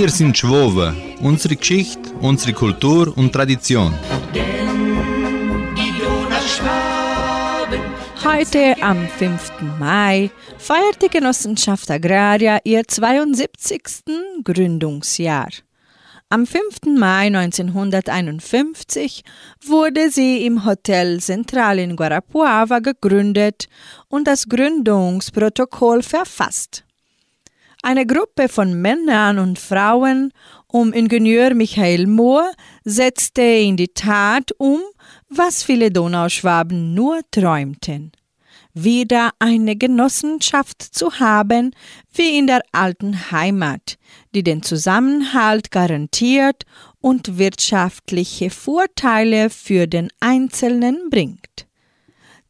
Wir 0.04 0.10
sind 0.10 0.36
Schwobe, 0.36 0.94
unsere 1.22 1.56
Geschichte, 1.56 2.12
unsere 2.20 2.52
Kultur 2.52 3.16
und 3.16 3.32
Tradition. 3.32 3.94
Heute 8.22 8.74
am 8.82 9.08
5. 9.08 9.52
Mai 9.80 10.30
feiert 10.58 11.00
die 11.00 11.08
Genossenschaft 11.08 11.90
Agraria 11.90 12.58
ihr 12.64 12.86
72. 12.86 14.04
Gründungsjahr. 14.44 15.48
Am 16.28 16.46
5. 16.46 16.98
Mai 16.98 17.28
1951 17.28 19.22
wurde 19.64 20.10
sie 20.10 20.44
im 20.44 20.66
Hotel 20.66 21.18
Central 21.20 21.78
in 21.78 21.96
Guarapuava 21.96 22.80
gegründet 22.80 23.68
und 24.08 24.26
das 24.26 24.50
Gründungsprotokoll 24.50 26.02
verfasst. 26.02 26.83
Eine 27.86 28.06
Gruppe 28.06 28.48
von 28.48 28.80
Männern 28.80 29.38
und 29.38 29.58
Frauen 29.58 30.32
um 30.68 30.94
Ingenieur 30.94 31.52
Michael 31.52 32.06
Mohr 32.06 32.50
setzte 32.82 33.42
in 33.42 33.76
die 33.76 33.92
Tat 33.92 34.52
um, 34.56 34.80
was 35.28 35.62
viele 35.62 35.90
Donauschwaben 35.90 36.94
nur 36.94 37.20
träumten 37.30 38.12
wieder 38.72 39.32
eine 39.38 39.76
Genossenschaft 39.76 40.82
zu 40.82 41.20
haben 41.20 41.72
wie 42.12 42.38
in 42.38 42.46
der 42.46 42.62
alten 42.72 43.30
Heimat, 43.30 43.98
die 44.34 44.42
den 44.42 44.62
Zusammenhalt 44.62 45.70
garantiert 45.70 46.64
und 47.00 47.36
wirtschaftliche 47.36 48.48
Vorteile 48.48 49.50
für 49.50 49.86
den 49.86 50.08
Einzelnen 50.20 51.10
bringt. 51.10 51.63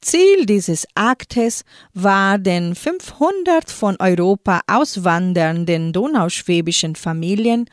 Ziel 0.05 0.45
dieses 0.45 0.87
Aktes 0.95 1.65
war, 1.95 2.39
den 2.39 2.75
500 2.75 3.71
von 3.71 3.97
Europa 3.99 4.61
auswandernden 4.67 5.93
donauschwäbischen 5.93 6.95
Familien 6.95 7.65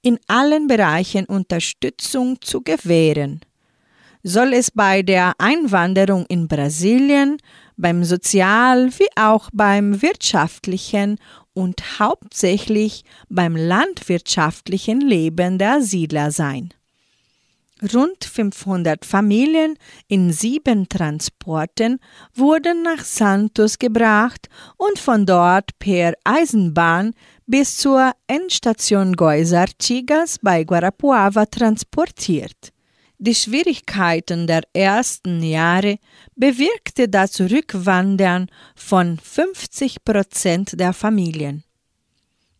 in 0.00 0.18
allen 0.28 0.68
Bereichen 0.68 1.26
Unterstützung 1.26 2.40
zu 2.40 2.62
gewähren. 2.62 3.40
Soll 4.22 4.52
es 4.52 4.70
bei 4.70 5.02
der 5.02 5.32
Einwanderung 5.38 6.26
in 6.28 6.46
Brasilien, 6.46 7.38
beim 7.76 8.04
sozial- 8.04 8.90
wie 8.98 9.08
auch 9.16 9.50
beim 9.52 10.00
wirtschaftlichen 10.00 11.18
und 11.54 11.98
hauptsächlich 11.98 13.04
beim 13.28 13.56
landwirtschaftlichen 13.56 15.00
Leben 15.00 15.58
der 15.58 15.80
Siedler 15.80 16.30
sein. 16.30 16.72
Rund 17.94 18.24
500 18.24 19.04
Familien 19.06 19.76
in 20.06 20.32
sieben 20.32 20.88
Transporten 20.88 21.98
wurden 22.34 22.82
nach 22.82 23.02
Santos 23.02 23.78
gebracht 23.78 24.48
und 24.76 24.98
von 24.98 25.24
dort 25.24 25.78
per 25.78 26.12
Eisenbahn 26.24 27.14
bis 27.46 27.78
zur 27.78 28.12
Endstation 28.26 29.14
Goisartigas 29.14 30.38
bei 30.42 30.64
Guarapuava 30.64 31.46
transportiert. 31.46 32.72
Die 33.18 33.34
Schwierigkeiten 33.34 34.46
der 34.46 34.62
ersten 34.72 35.42
Jahre 35.42 35.98
bewirkte 36.36 37.08
das 37.08 37.40
Rückwandern 37.40 38.48
von 38.74 39.18
50 39.18 40.04
Prozent 40.04 40.78
der 40.78 40.92
Familien. 40.92 41.64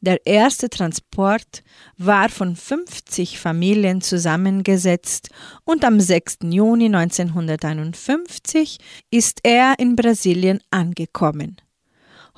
Der 0.03 0.27
erste 0.27 0.71
Transport 0.71 1.63
war 1.99 2.31
von 2.31 2.57
50 2.57 3.39
Familien 3.39 4.01
zusammengesetzt 4.01 5.29
und 5.65 5.85
am 5.85 6.01
6. 6.01 6.39
Juni 6.45 6.87
1951 6.87 8.79
ist 9.11 9.41
er 9.43 9.79
in 9.79 9.97
Brasilien 9.97 10.61
angekommen. 10.71 11.61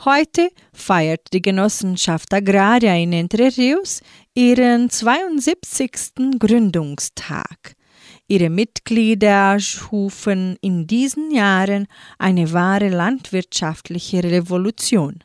Heute 0.04 0.50
feiert 0.72 1.32
die 1.32 1.40
Genossenschaft 1.40 2.34
Agraria 2.34 2.96
in 2.96 3.12
Entre 3.12 3.56
Rios 3.56 4.00
ihren 4.34 4.90
72. 4.90 6.38
Gründungstag. 6.40 7.76
Ihre 8.26 8.50
Mitglieder 8.50 9.60
schufen 9.60 10.56
in 10.62 10.88
diesen 10.88 11.30
Jahren 11.30 11.86
eine 12.18 12.52
wahre 12.52 12.88
landwirtschaftliche 12.88 14.24
Revolution. 14.24 15.22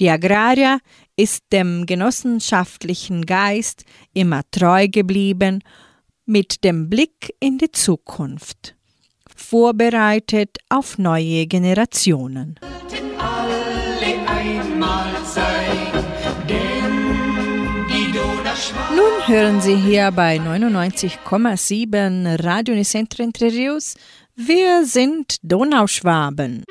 Die 0.00 0.10
Agraria 0.10 0.78
ist 1.16 1.44
dem 1.52 1.86
genossenschaftlichen 1.86 3.26
Geist 3.26 3.84
immer 4.12 4.42
treu 4.50 4.88
geblieben, 4.88 5.60
mit 6.26 6.64
dem 6.64 6.88
Blick 6.88 7.34
in 7.40 7.58
die 7.58 7.70
Zukunft, 7.70 8.74
vorbereitet 9.36 10.58
auf 10.68 10.98
neue 10.98 11.46
Generationen. 11.46 12.58
Nun 18.94 19.26
hören 19.26 19.60
Sie 19.60 19.76
hier 19.76 20.10
bei 20.12 20.36
99,7 20.36 22.44
Radio 22.44 22.74
Nicentro 22.74 23.22
Entre. 23.22 23.50
Wir 24.36 24.84
sind 24.84 25.36
Donauschwaben. 25.42 26.64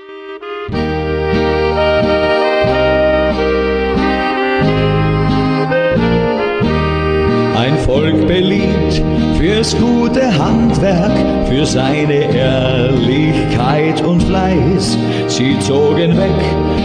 Fürs 9.64 9.78
gute 9.80 10.38
Handwerk, 10.38 11.48
für 11.48 11.66
seine 11.66 12.36
Ehrlichkeit 12.36 14.02
und 14.04 14.22
Fleiß. 14.24 14.98
Sie 15.28 15.58
zogen 15.60 16.18
weg 16.18 16.42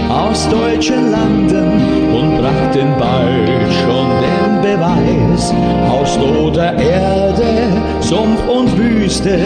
aus 0.09 0.49
deutschen 0.49 1.11
Landen 1.11 1.73
und 2.15 2.39
brachten 2.39 2.95
bald 2.97 3.73
schon 3.83 4.09
den 4.23 4.63
Beweis. 4.63 5.53
Aus 5.91 6.17
toter 6.19 6.79
Erde, 6.79 7.69
Sumpf 8.01 8.47
und 8.49 8.79
Wüste 8.79 9.41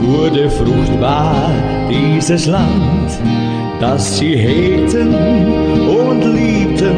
wurde 0.00 0.50
fruchtbar 0.50 1.50
dieses 1.88 2.46
Land, 2.46 3.10
das 3.80 4.18
sie 4.18 4.36
hegten 4.36 5.14
und 5.14 6.24
liebten 6.34 6.96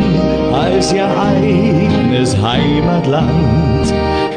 als 0.51 0.95
ihr 0.95 1.09
eigenes 1.09 2.35
Heimatland. 2.41 3.64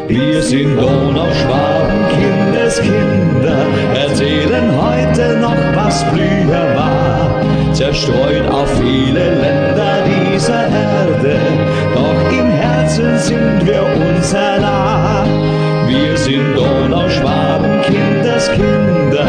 Wir 0.07 0.41
sind 0.41 0.77
Donauschwaben, 0.77 2.05
Kindeskinder, 2.15 3.65
erzählen 3.93 4.71
heute 4.81 5.37
noch, 5.37 5.57
was 5.75 6.01
früher 6.03 6.75
war. 6.77 7.41
Zerstreut 7.73 8.49
auf 8.49 8.69
viele 8.79 9.35
Länder 9.35 10.03
dieser 10.05 10.63
Erde, 10.63 11.37
doch 11.93 12.31
im 12.31 12.49
Herzen 12.49 13.17
sind 13.17 13.65
wir 13.65 13.83
uns 13.83 14.31
sehr 14.31 14.61
nah. 14.61 15.25
Wir 15.87 16.15
sind 16.15 16.55
Donauschwaben, 16.55 17.81
Kindeskinder. 17.81 19.27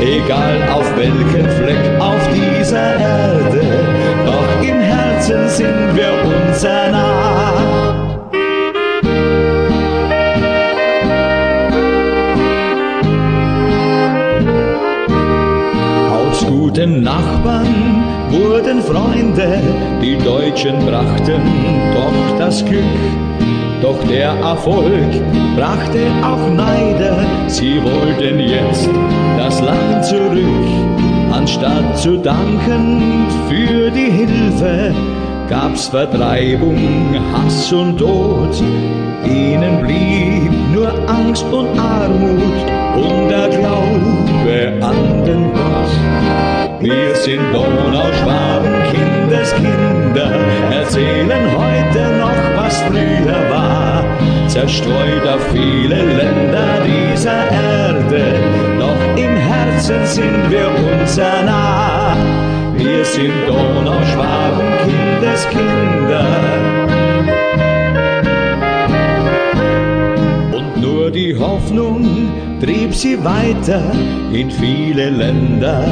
Egal 0.00 0.62
auf 0.72 0.96
welchen 0.96 1.50
Fleck 1.50 2.00
auf 2.00 2.28
dieser 2.32 3.00
Erde, 3.00 3.91
Herzen 5.22 5.48
sind 5.48 5.94
wir 5.94 6.12
uns 6.24 6.62
nah. 6.64 7.52
Aus 16.10 16.44
guten 16.46 17.02
Nachbarn 17.02 18.04
wurden 18.30 18.82
Freunde, 18.82 19.60
die 20.02 20.18
Deutschen 20.18 20.78
brachten 20.86 21.42
doch 21.94 22.38
das 22.38 22.64
Glück. 22.64 22.82
Doch 23.80 24.02
der 24.08 24.30
Erfolg 24.30 25.10
brachte 25.56 26.00
auch 26.22 26.50
Neider, 26.50 27.24
sie 27.46 27.80
wollten 27.82 28.40
jetzt 28.40 28.88
das 29.38 29.60
Land 29.60 30.04
zurück. 30.04 30.92
Anstatt 31.32 31.98
zu 31.98 32.18
danken 32.18 33.26
für 33.48 33.90
die 33.90 34.10
Hilfe, 34.10 34.94
gab's 35.52 35.88
Vertreibung, 35.88 37.14
Hass 37.30 37.70
und 37.74 37.98
Tod. 37.98 38.54
Ihnen 39.22 39.82
blieb 39.82 40.50
nur 40.72 40.90
Angst 41.06 41.44
und 41.52 41.78
Armut 41.78 42.58
und 42.96 43.28
der 43.28 43.48
Glaube 43.48 44.78
an 44.80 45.24
den 45.26 45.52
Gott. 45.52 45.92
Wir 46.80 47.14
sind 47.14 47.42
Donauschwaben, 47.52 48.72
Kindeskinder, 48.92 50.30
erzählen 50.70 51.44
heute 51.62 52.02
noch, 52.22 52.42
was 52.56 52.74
früher 52.88 53.40
war. 53.50 54.04
Zerstreut 54.48 55.26
auf 55.34 55.44
viele 55.52 56.00
Länder 56.20 56.70
dieser 56.82 57.42
Erde, 57.50 58.24
doch 58.78 59.02
im 59.22 59.36
Herzen 59.36 60.06
sind 60.06 60.50
wir 60.50 60.68
uns 60.68 61.14
sehr 61.14 61.42
nah. 61.44 62.01
Sind 63.04 63.32
Donauschwaben, 63.46 64.66
Kindeskinder. 64.84 66.24
Und 70.52 70.80
nur 70.80 71.10
die 71.10 71.36
Hoffnung 71.36 72.32
trieb 72.60 72.94
sie 72.94 73.22
weiter 73.22 73.82
in 74.32 74.50
viele 74.50 75.10
Länder 75.10 75.84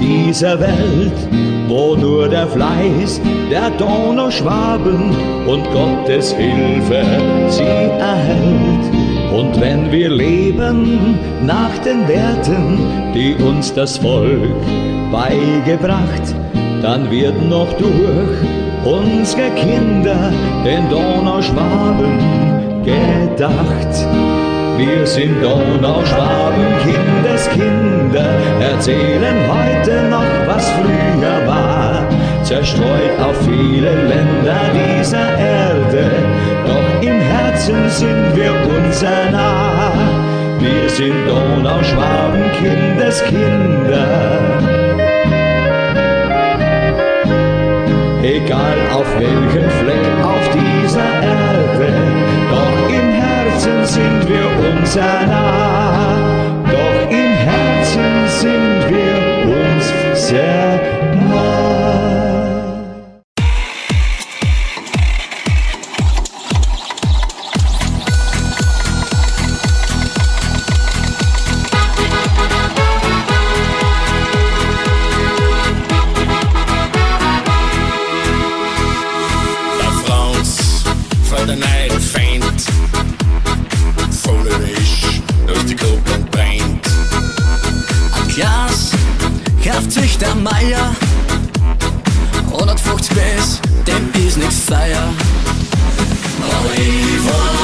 dieser 0.00 0.58
Welt. 0.60 1.28
wo 1.68 1.96
nur 1.96 2.28
der 2.28 2.46
Fleiß 2.46 3.20
der 3.50 3.70
Donauschwaben 3.70 5.10
und 5.46 5.64
Gottes 5.72 6.32
Hilfe 6.32 7.04
sie 7.48 7.62
erhält. 7.62 8.84
Und 9.32 9.60
wenn 9.60 9.90
wir 9.90 10.10
leben 10.10 11.18
nach 11.42 11.76
den 11.78 12.06
Werten, 12.06 12.78
die 13.14 13.34
uns 13.42 13.72
das 13.72 13.98
Volk 13.98 14.54
beigebracht, 15.14 16.34
dann 16.82 17.08
wird 17.10 17.40
noch 17.48 17.72
durch 17.74 18.38
unsere 18.84 19.48
Kinder 19.50 20.32
den 20.64 20.88
Donauschwaben 20.90 22.18
gedacht. 22.82 23.94
Wir 24.76 25.06
sind 25.06 25.40
Donauschwaben, 25.40 26.66
Kindeskinder, 26.82 28.28
erzählen 28.60 29.36
heute 29.48 30.02
noch, 30.10 30.32
was 30.46 30.68
früher 30.70 31.46
war. 31.46 32.02
Zerstreut 32.42 33.16
auf 33.22 33.36
viele 33.44 33.94
Länder 34.12 34.60
dieser 34.74 35.38
Erde, 35.38 36.10
doch 36.66 37.08
im 37.08 37.20
Herzen 37.20 37.88
sind 37.88 38.34
wir 38.34 38.52
unser 38.76 39.30
nah. 39.30 39.92
Wir 40.58 40.88
sind 40.88 41.28
Donauschwaben, 41.28 42.42
Kindeskinder. 42.58 44.73
Egal 48.44 48.76
auf 48.92 49.06
welchem 49.18 49.70
Fleck 49.70 50.22
auf 50.22 50.50
dieser 50.52 51.12
Erde, 51.22 51.94
doch 52.50 52.88
im 52.90 53.10
Herzen 53.12 53.86
sind 53.86 54.28
wir 54.28 54.44
unser 54.70 55.26
nah. 55.26 56.62
Doch 56.70 57.10
im 57.10 57.32
Herzen 57.48 58.28
sind 58.28 58.84
wir 58.90 59.16
uns 59.48 60.28
sehr 60.28 60.73
150 93.14 93.24
bis, 93.36 93.60
dem 93.86 94.26
ist 94.26 94.36
nix 94.36 94.60
feier. 94.60 95.12
Aber 96.42 96.74
ich 96.74 97.63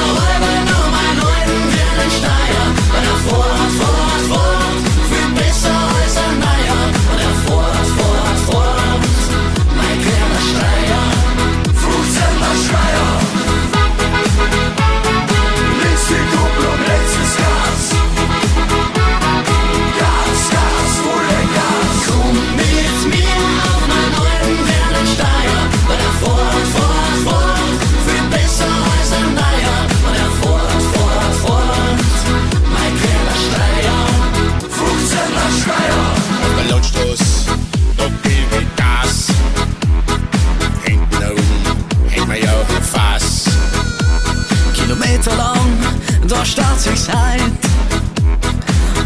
staut 47.10 47.10
sich's 47.10 47.14
ein. 47.14 47.58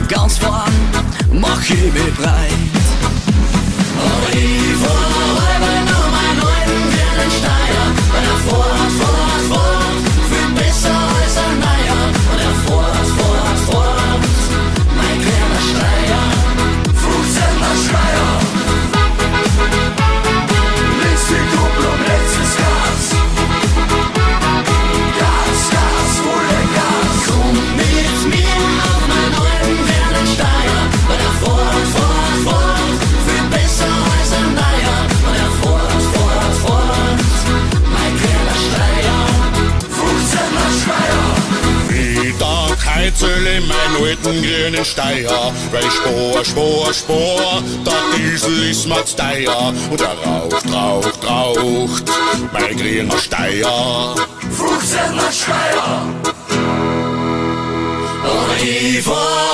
Ganz 0.08 0.38
vorn 0.38 0.72
mach 1.32 1.62
ich 1.62 1.92
mich 1.92 2.14
breit. 2.14 2.52
Aber 3.98 4.32
ich 4.32 5.13
Heizel 43.24 43.46
in 43.46 43.66
meinen 43.68 43.96
alten 44.02 44.42
grünen 44.42 44.84
Steier, 44.84 45.52
weil 45.72 45.90
Spor, 45.90 46.44
Spor, 46.44 46.92
Spor, 46.92 47.62
der 47.84 48.18
Diesel 48.18 48.70
ist 48.70 48.86
mir 48.86 49.04
teuer. 49.04 49.72
Und 49.90 50.00
er 50.00 50.16
raucht, 50.24 50.72
raucht, 50.72 51.28
raucht, 51.28 52.04
mein 52.52 52.76
grüner 52.76 53.18
Steier. 53.18 54.14
15er 54.50 55.32
Schreier. 55.32 56.02
Und 58.24 58.62
ich 58.62 59.02
fahr 59.02 59.53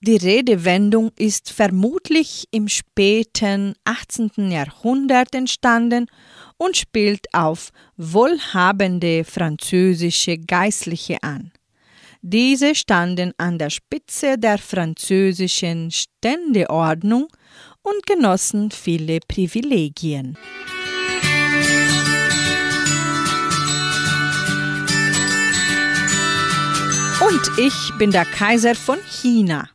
Die 0.00 0.16
Redewendung 0.16 1.10
ist 1.16 1.50
vermutlich 1.50 2.46
im 2.52 2.68
späten 2.68 3.74
18. 3.84 4.50
Jahrhundert 4.50 5.34
entstanden 5.34 6.06
und 6.58 6.76
spielt 6.76 7.32
auf 7.32 7.70
wohlhabende 7.96 9.24
französische 9.24 10.36
Geistliche 10.36 11.22
an. 11.22 11.52
Diese 12.20 12.74
standen 12.74 13.32
an 13.38 13.58
der 13.58 13.70
Spitze 13.70 14.36
der 14.38 14.58
französischen 14.58 15.90
Ständeordnung 15.90 17.28
und 17.82 18.06
genossen 18.06 18.70
viele 18.70 19.20
Privilegien. 19.26 20.36
Und 27.20 27.58
ich 27.58 27.92
bin 27.98 28.10
der 28.10 28.24
Kaiser 28.24 28.74
von 28.74 28.98
China. 29.00 29.68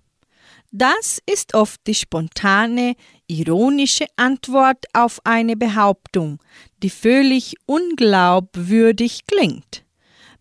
Das 0.71 1.19
ist 1.25 1.53
oft 1.53 1.79
die 1.85 1.93
spontane, 1.93 2.95
ironische 3.27 4.05
Antwort 4.15 4.85
auf 4.93 5.19
eine 5.23 5.55
Behauptung, 5.55 6.39
die 6.83 6.89
völlig 6.89 7.55
unglaubwürdig 7.65 9.25
klingt. 9.25 9.83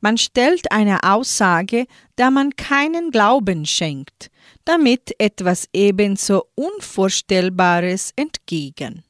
Man 0.01 0.18
stellt 0.18 0.72
eine 0.72 1.05
Aussage, 1.05 1.86
der 2.18 2.32
man 2.32 2.57
keinen 2.57 3.12
Glauben 3.12 3.64
schenkt, 3.64 4.30
damit 4.64 5.14
etwas 5.18 5.68
ebenso 5.72 6.45
Unvorstellbares 6.57 8.12
entgegen. 8.16 9.05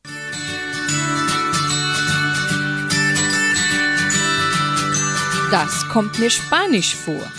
Das 5.50 5.88
kommt 5.88 6.18
mir 6.18 6.30
spanisch 6.30 6.94
vor. 6.94 7.30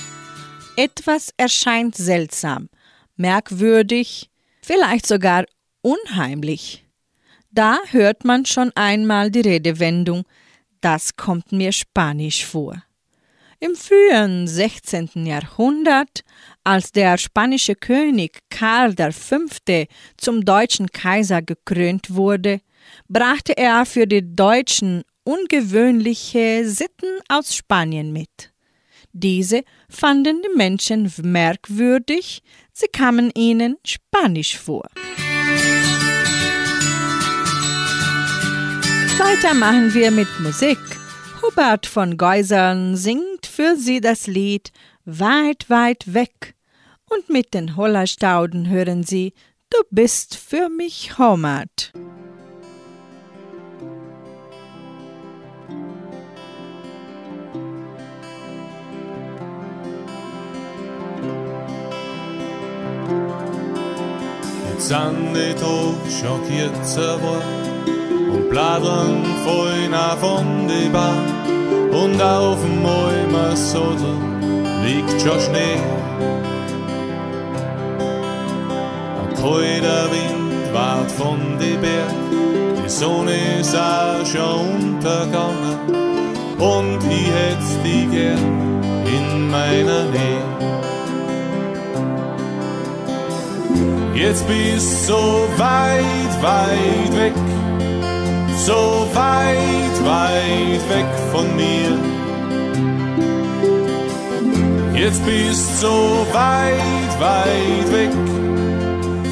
Etwas 0.75 1.29
erscheint 1.37 1.95
seltsam, 1.95 2.69
merkwürdig, 3.15 4.31
vielleicht 4.61 5.05
sogar 5.05 5.45
unheimlich. 5.81 6.82
Da 7.55 7.77
hört 7.91 8.25
man 8.25 8.47
schon 8.47 8.71
einmal 8.73 9.29
die 9.29 9.41
Redewendung, 9.41 10.23
das 10.81 11.15
kommt 11.15 11.51
mir 11.51 11.71
spanisch 11.71 12.43
vor. 12.43 12.83
Im 13.59 13.75
frühen 13.75 14.47
16. 14.47 15.27
Jahrhundert, 15.27 16.23
als 16.63 16.91
der 16.91 17.19
spanische 17.19 17.75
König 17.75 18.39
Karl 18.49 18.95
V. 19.11 19.37
zum 20.17 20.43
deutschen 20.43 20.87
Kaiser 20.87 21.43
gekrönt 21.43 22.15
wurde, 22.15 22.59
brachte 23.07 23.55
er 23.55 23.85
für 23.85 24.07
die 24.07 24.35
Deutschen 24.35 25.03
ungewöhnliche 25.23 26.67
Sitten 26.67 27.19
aus 27.29 27.55
Spanien 27.55 28.11
mit. 28.11 28.51
Diese 29.11 29.63
fanden 29.89 30.41
die 30.41 30.57
Menschen 30.57 31.13
merkwürdig, 31.21 32.41
sie 32.73 32.87
kamen 32.87 33.29
ihnen 33.35 33.77
spanisch 33.85 34.57
vor. 34.57 34.89
Weiter 39.23 39.53
machen 39.53 39.93
wir 39.93 40.11
mit 40.11 40.27
Musik. 40.41 40.77
Hubert 41.41 41.85
von 41.85 42.17
Geusern 42.17 42.97
singt 42.97 43.45
für 43.45 43.77
sie 43.77 44.01
das 44.01 44.27
Lied 44.27 44.73
Weit, 45.05 45.69
weit 45.69 46.13
weg. 46.13 46.55
Und 47.09 47.29
mit 47.29 47.53
den 47.53 47.77
Hollerstauden 47.77 48.69
hören 48.69 49.03
sie 49.03 49.33
Du 49.69 49.77
bist 49.91 50.35
für 50.35 50.67
mich 50.67 51.17
Heimat. 51.17 51.93
sind 64.77 65.33
die 65.33 65.53
Tag 65.53 66.11
schon 66.11 66.41
kürzer 66.45 67.15
geworden 67.15 68.02
und 68.33 68.49
Bladern 68.49 69.23
fallen 69.45 69.93
auf 69.93 70.19
von 70.19 70.67
die 70.67 70.89
Bahn 70.89 71.25
und 71.91 72.21
auf 72.21 72.57
dem 72.61 72.83
Sodel 73.55 74.17
liegt 74.83 75.21
schon 75.21 75.39
Schnee. 75.39 75.79
Ein 79.19 79.33
kalter 79.35 80.09
Wind 80.11 80.73
wart 80.73 81.11
von 81.11 81.39
die 81.59 81.77
Berg, 81.77 82.13
die 82.83 82.89
Sonne 82.89 83.59
ist 83.59 83.75
auch 83.75 84.25
schon 84.25 84.95
untergegangen 84.95 85.77
und 86.57 86.99
ich 87.09 87.29
hätt's 87.37 87.77
die 87.83 88.07
gern 88.07 88.81
in 89.05 89.51
meiner 89.51 90.05
Nähe. 90.05 90.63
Jetzt 94.15 94.47
bist 94.47 95.07
so 95.07 95.47
weit, 95.57 96.41
weit 96.41 97.17
weg, 97.17 97.33
so 98.65 99.07
weit, 99.13 99.97
weit 100.05 100.89
weg 100.89 101.09
von 101.31 101.55
mir. 101.55 101.91
Jetzt 104.93 105.25
bist 105.25 105.81
so 105.81 106.25
weit, 106.31 107.13
weit 107.19 107.91
weg, 107.91 108.11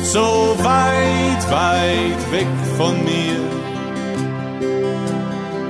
so 0.03 0.55
weit, 0.57 1.43
weit 1.49 2.31
weg 2.31 2.51
von 2.77 2.93
mir. 3.05 3.39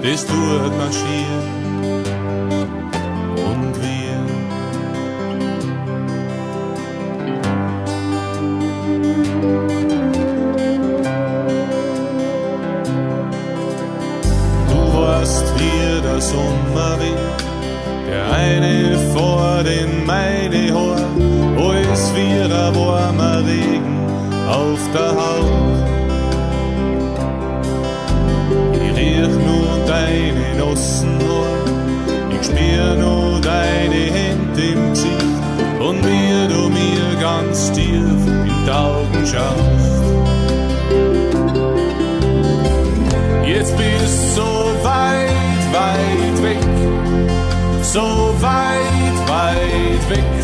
Das 0.01 0.26
tut 0.26 0.78
man 0.80 0.91
schier. 0.91 1.61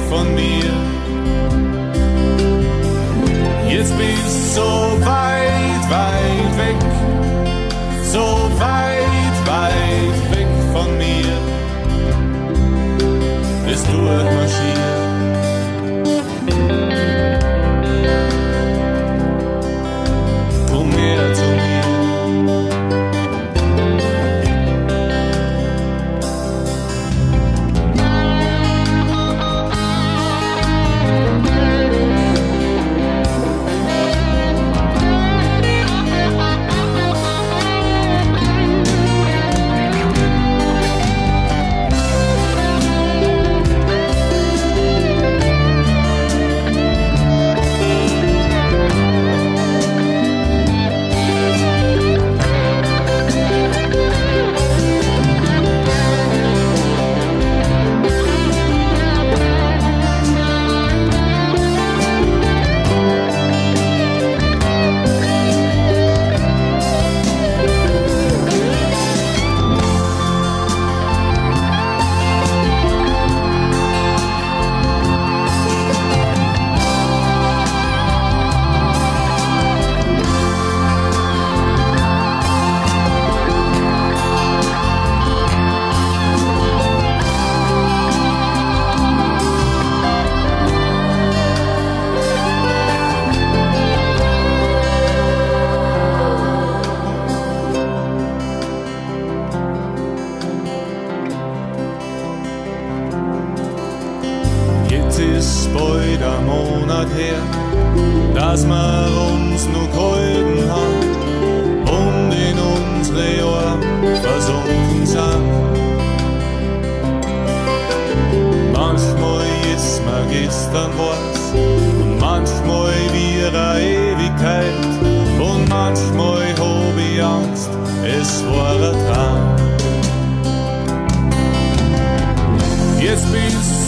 Von 0.09 0.35
mir. 0.35 0.71
Jetzt 3.69 3.93
bist 3.97 4.55
so 4.55 4.61
weit, 5.01 5.83
weit 5.89 6.57
weg, 6.57 6.81
so 8.11 8.25
weit, 8.57 9.35
weit 9.45 10.37
weg 10.37 10.47
von 10.73 10.97
mir. 10.97 11.37
Es 13.71 13.83
durchmarschiert. 13.83 14.36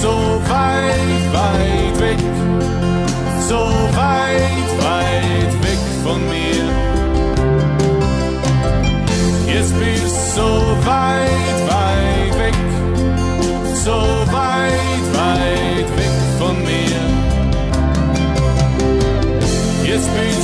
so 0.02 0.12
weit, 0.48 1.26
weit 1.34 2.00
weg, 2.00 2.20
so 3.50 3.60
weit, 3.96 4.70
weit 4.86 5.54
weg 5.64 5.82
von 6.04 6.22
mir. 6.34 6.64
Jetzt 9.54 9.74
bist 9.78 10.36
so 10.36 10.50
weit, 10.86 11.60
weit 11.74 12.34
weg, 12.44 12.58
so 13.86 13.98
weit, 14.38 15.06
weit 15.20 15.90
weg 16.00 16.16
von 16.40 16.56
mir. 16.70 17.02
Jetzt 19.84 20.10
bist 20.16 20.39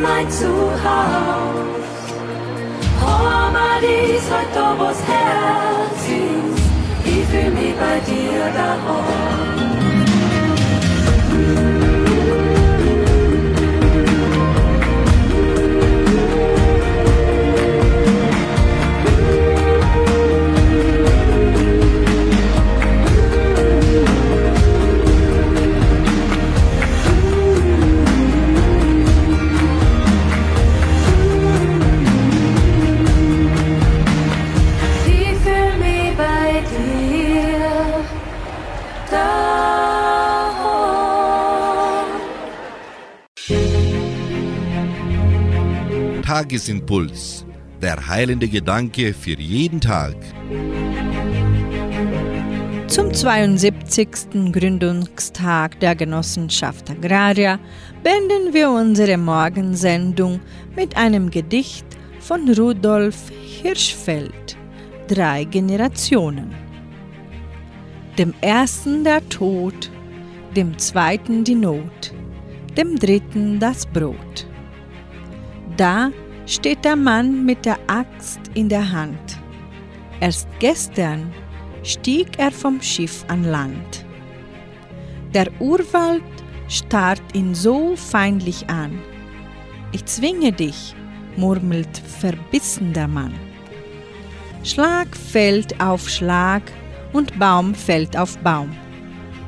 mein 0.00 0.30
Zuhause. 0.30 0.78
Oh, 3.02 3.52
Marie, 3.52 4.18
sei 4.28 4.44
du 4.54 4.78
was 4.78 4.98
Herz 5.06 6.02
ist, 6.06 6.64
ich 7.04 7.24
fühl 7.26 7.50
mich 7.50 7.74
bei 7.76 7.98
dir 8.06 8.52
da 8.54 8.76
oben. 8.90 9.57
Tagesimpuls, 46.38 47.44
der 47.82 48.06
heilende 48.06 48.46
Gedanke 48.46 49.12
für 49.12 49.36
jeden 49.40 49.80
Tag. 49.80 50.14
Zum 52.86 53.12
72. 53.12 54.52
Gründungstag 54.52 55.80
der 55.80 55.96
Genossenschaft 55.96 56.90
Agraria 56.90 57.58
beenden 58.04 58.54
wir 58.54 58.70
unsere 58.70 59.18
Morgensendung 59.18 60.38
mit 60.76 60.96
einem 60.96 61.28
Gedicht 61.28 61.86
von 62.20 62.48
Rudolf 62.54 63.16
Hirschfeld, 63.30 64.56
Drei 65.08 65.42
Generationen. 65.42 66.54
Dem 68.16 68.32
ersten 68.42 69.02
der 69.02 69.28
Tod, 69.28 69.90
dem 70.54 70.78
zweiten 70.78 71.42
die 71.42 71.56
Not, 71.56 72.14
dem 72.76 72.96
dritten 72.96 73.58
das 73.58 73.84
Brot. 73.86 74.46
Da 75.76 76.12
steht 76.48 76.82
der 76.82 76.96
Mann 76.96 77.44
mit 77.44 77.66
der 77.66 77.78
Axt 77.88 78.40
in 78.54 78.70
der 78.70 78.90
Hand. 78.90 79.38
Erst 80.20 80.48
gestern 80.58 81.30
stieg 81.82 82.38
er 82.38 82.50
vom 82.50 82.80
Schiff 82.80 83.22
an 83.28 83.44
Land. 83.44 84.06
Der 85.34 85.48
Urwald 85.60 86.22
starrt 86.68 87.22
ihn 87.34 87.54
so 87.54 87.94
feindlich 87.96 88.68
an. 88.70 88.98
Ich 89.92 90.06
zwinge 90.06 90.52
dich, 90.52 90.94
murmelt 91.36 91.98
verbissen 91.98 92.94
der 92.94 93.08
Mann. 93.08 93.34
Schlag 94.64 95.14
fällt 95.14 95.78
auf 95.82 96.08
Schlag 96.08 96.62
und 97.12 97.38
Baum 97.38 97.74
fällt 97.74 98.16
auf 98.16 98.38
Baum. 98.38 98.74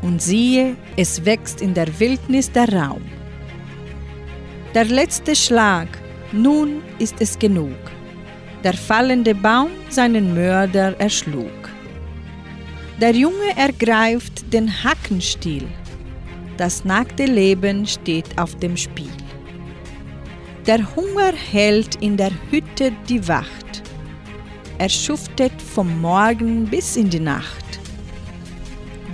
Und 0.03 0.21
siehe, 0.21 0.77
es 0.97 1.25
wächst 1.25 1.63
in 1.63 1.73
der 1.73 1.99
Wildnis 1.99 2.53
der 2.53 2.71
Raum. 2.71 3.03
Der 4.75 4.85
letzte 4.85 5.35
Schlag, 5.35 5.89
nun 6.33 6.83
ist 6.99 7.17
es 7.21 7.39
genug. 7.39 7.77
Der 8.63 8.75
fallende 8.75 9.35
Baum 9.35 9.71
seinen 9.89 10.35
Mörder 10.35 10.99
erschlug. 11.01 11.71
Der 13.01 13.13
Junge 13.13 13.57
ergreift 13.57 14.53
den 14.53 14.69
Hackenstiel. 14.85 15.67
Das 16.57 16.85
nackte 16.85 17.25
Leben 17.25 17.87
steht 17.87 18.39
auf 18.39 18.55
dem 18.57 18.77
Spiel. 18.77 19.11
Der 20.67 20.95
Hunger 20.95 21.33
hält 21.33 21.97
in 21.97 22.19
der 22.19 22.31
Hütte 22.51 22.93
die 23.09 23.27
Wacht. 23.27 23.83
Er 24.77 24.91
schuftet 24.91 25.53
vom 25.61 26.01
Morgen 26.01 26.67
bis 26.67 26.97
in 26.97 27.09
die 27.09 27.21
Nacht. 27.21 27.65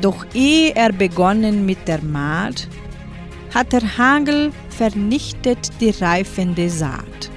Doch 0.00 0.26
ehe 0.34 0.74
er 0.74 0.92
begonnen 0.92 1.64
mit 1.64 1.86
der 1.86 2.02
Maat, 2.02 2.68
hat 3.54 3.72
der 3.72 3.96
Hagel 3.96 4.50
vernichtet 4.76 5.70
die 5.80 5.90
reifende 5.90 6.68
Saat. 6.68 7.30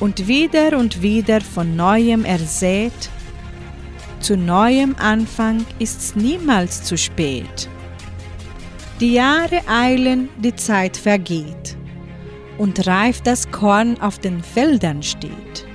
Und 0.00 0.28
wieder 0.28 0.76
und 0.78 1.00
wieder 1.00 1.40
von 1.40 1.76
neuem 1.76 2.24
ersät, 2.24 3.10
zu 4.20 4.36
neuem 4.36 4.94
Anfang 4.98 5.64
ist's 5.78 6.16
niemals 6.16 6.82
zu 6.82 6.96
spät. 6.96 7.68
Die 9.00 9.14
Jahre 9.14 9.60
eilen, 9.66 10.28
die 10.38 10.54
Zeit 10.54 10.96
vergeht, 10.96 11.76
und 12.58 12.86
reif 12.86 13.20
das 13.22 13.50
Korn 13.50 14.00
auf 14.00 14.18
den 14.18 14.42
Feldern 14.42 15.02
steht. 15.02 15.66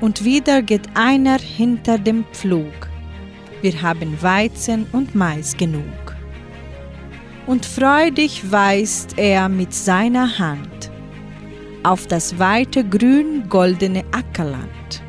Und 0.00 0.24
wieder 0.24 0.62
geht 0.62 0.88
einer 0.94 1.38
hinter 1.38 1.98
dem 1.98 2.24
Pflug, 2.32 2.88
wir 3.62 3.82
haben 3.82 4.20
Weizen 4.22 4.86
und 4.92 5.14
Mais 5.14 5.56
genug. 5.56 6.09
Und 7.46 7.66
freudig 7.66 8.50
weist 8.50 9.18
er 9.18 9.48
mit 9.48 9.74
seiner 9.74 10.38
Hand 10.38 10.90
auf 11.82 12.06
das 12.06 12.38
weite 12.38 12.84
grün-goldene 12.84 14.04
Ackerland. 14.12 15.02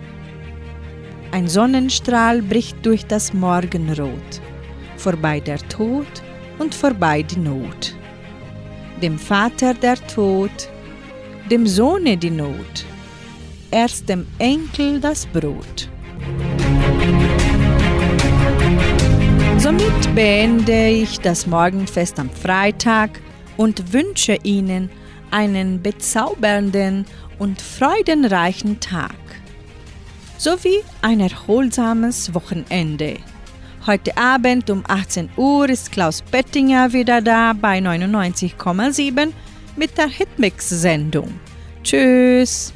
Ein 1.31 1.47
Sonnenstrahl 1.47 2.41
bricht 2.41 2.85
durch 2.85 3.05
das 3.05 3.33
Morgenrot, 3.33 4.41
vorbei 4.97 5.39
der 5.39 5.59
Tod 5.69 6.07
und 6.59 6.73
vorbei 6.73 7.23
die 7.23 7.39
Not. 7.39 7.95
Dem 9.01 9.17
Vater 9.17 9.73
der 9.73 9.95
Tod, 10.07 10.51
dem 11.49 11.65
Sohne 11.67 12.17
die 12.17 12.29
Not, 12.29 12.85
erst 13.71 14.07
dem 14.09 14.27
Enkel 14.39 14.99
das 14.99 15.25
Brot. 15.25 15.89
Somit 19.61 20.15
beende 20.15 20.87
ich 20.87 21.19
das 21.19 21.45
Morgenfest 21.45 22.19
am 22.19 22.31
Freitag 22.31 23.21
und 23.57 23.93
wünsche 23.93 24.39
Ihnen 24.41 24.89
einen 25.29 25.83
bezaubernden 25.83 27.05
und 27.37 27.61
freudenreichen 27.61 28.79
Tag 28.79 29.13
sowie 30.39 30.79
ein 31.03 31.19
erholsames 31.19 32.33
Wochenende. 32.33 33.17
Heute 33.85 34.17
Abend 34.17 34.71
um 34.71 34.83
18 34.87 35.29
Uhr 35.37 35.69
ist 35.69 35.91
Klaus 35.91 36.23
Bettinger 36.23 36.91
wieder 36.91 37.21
da 37.21 37.53
bei 37.53 37.77
99,7 37.77 39.31
mit 39.75 39.95
der 39.95 40.07
Hitmix-Sendung. 40.07 41.39
Tschüss! 41.83 42.73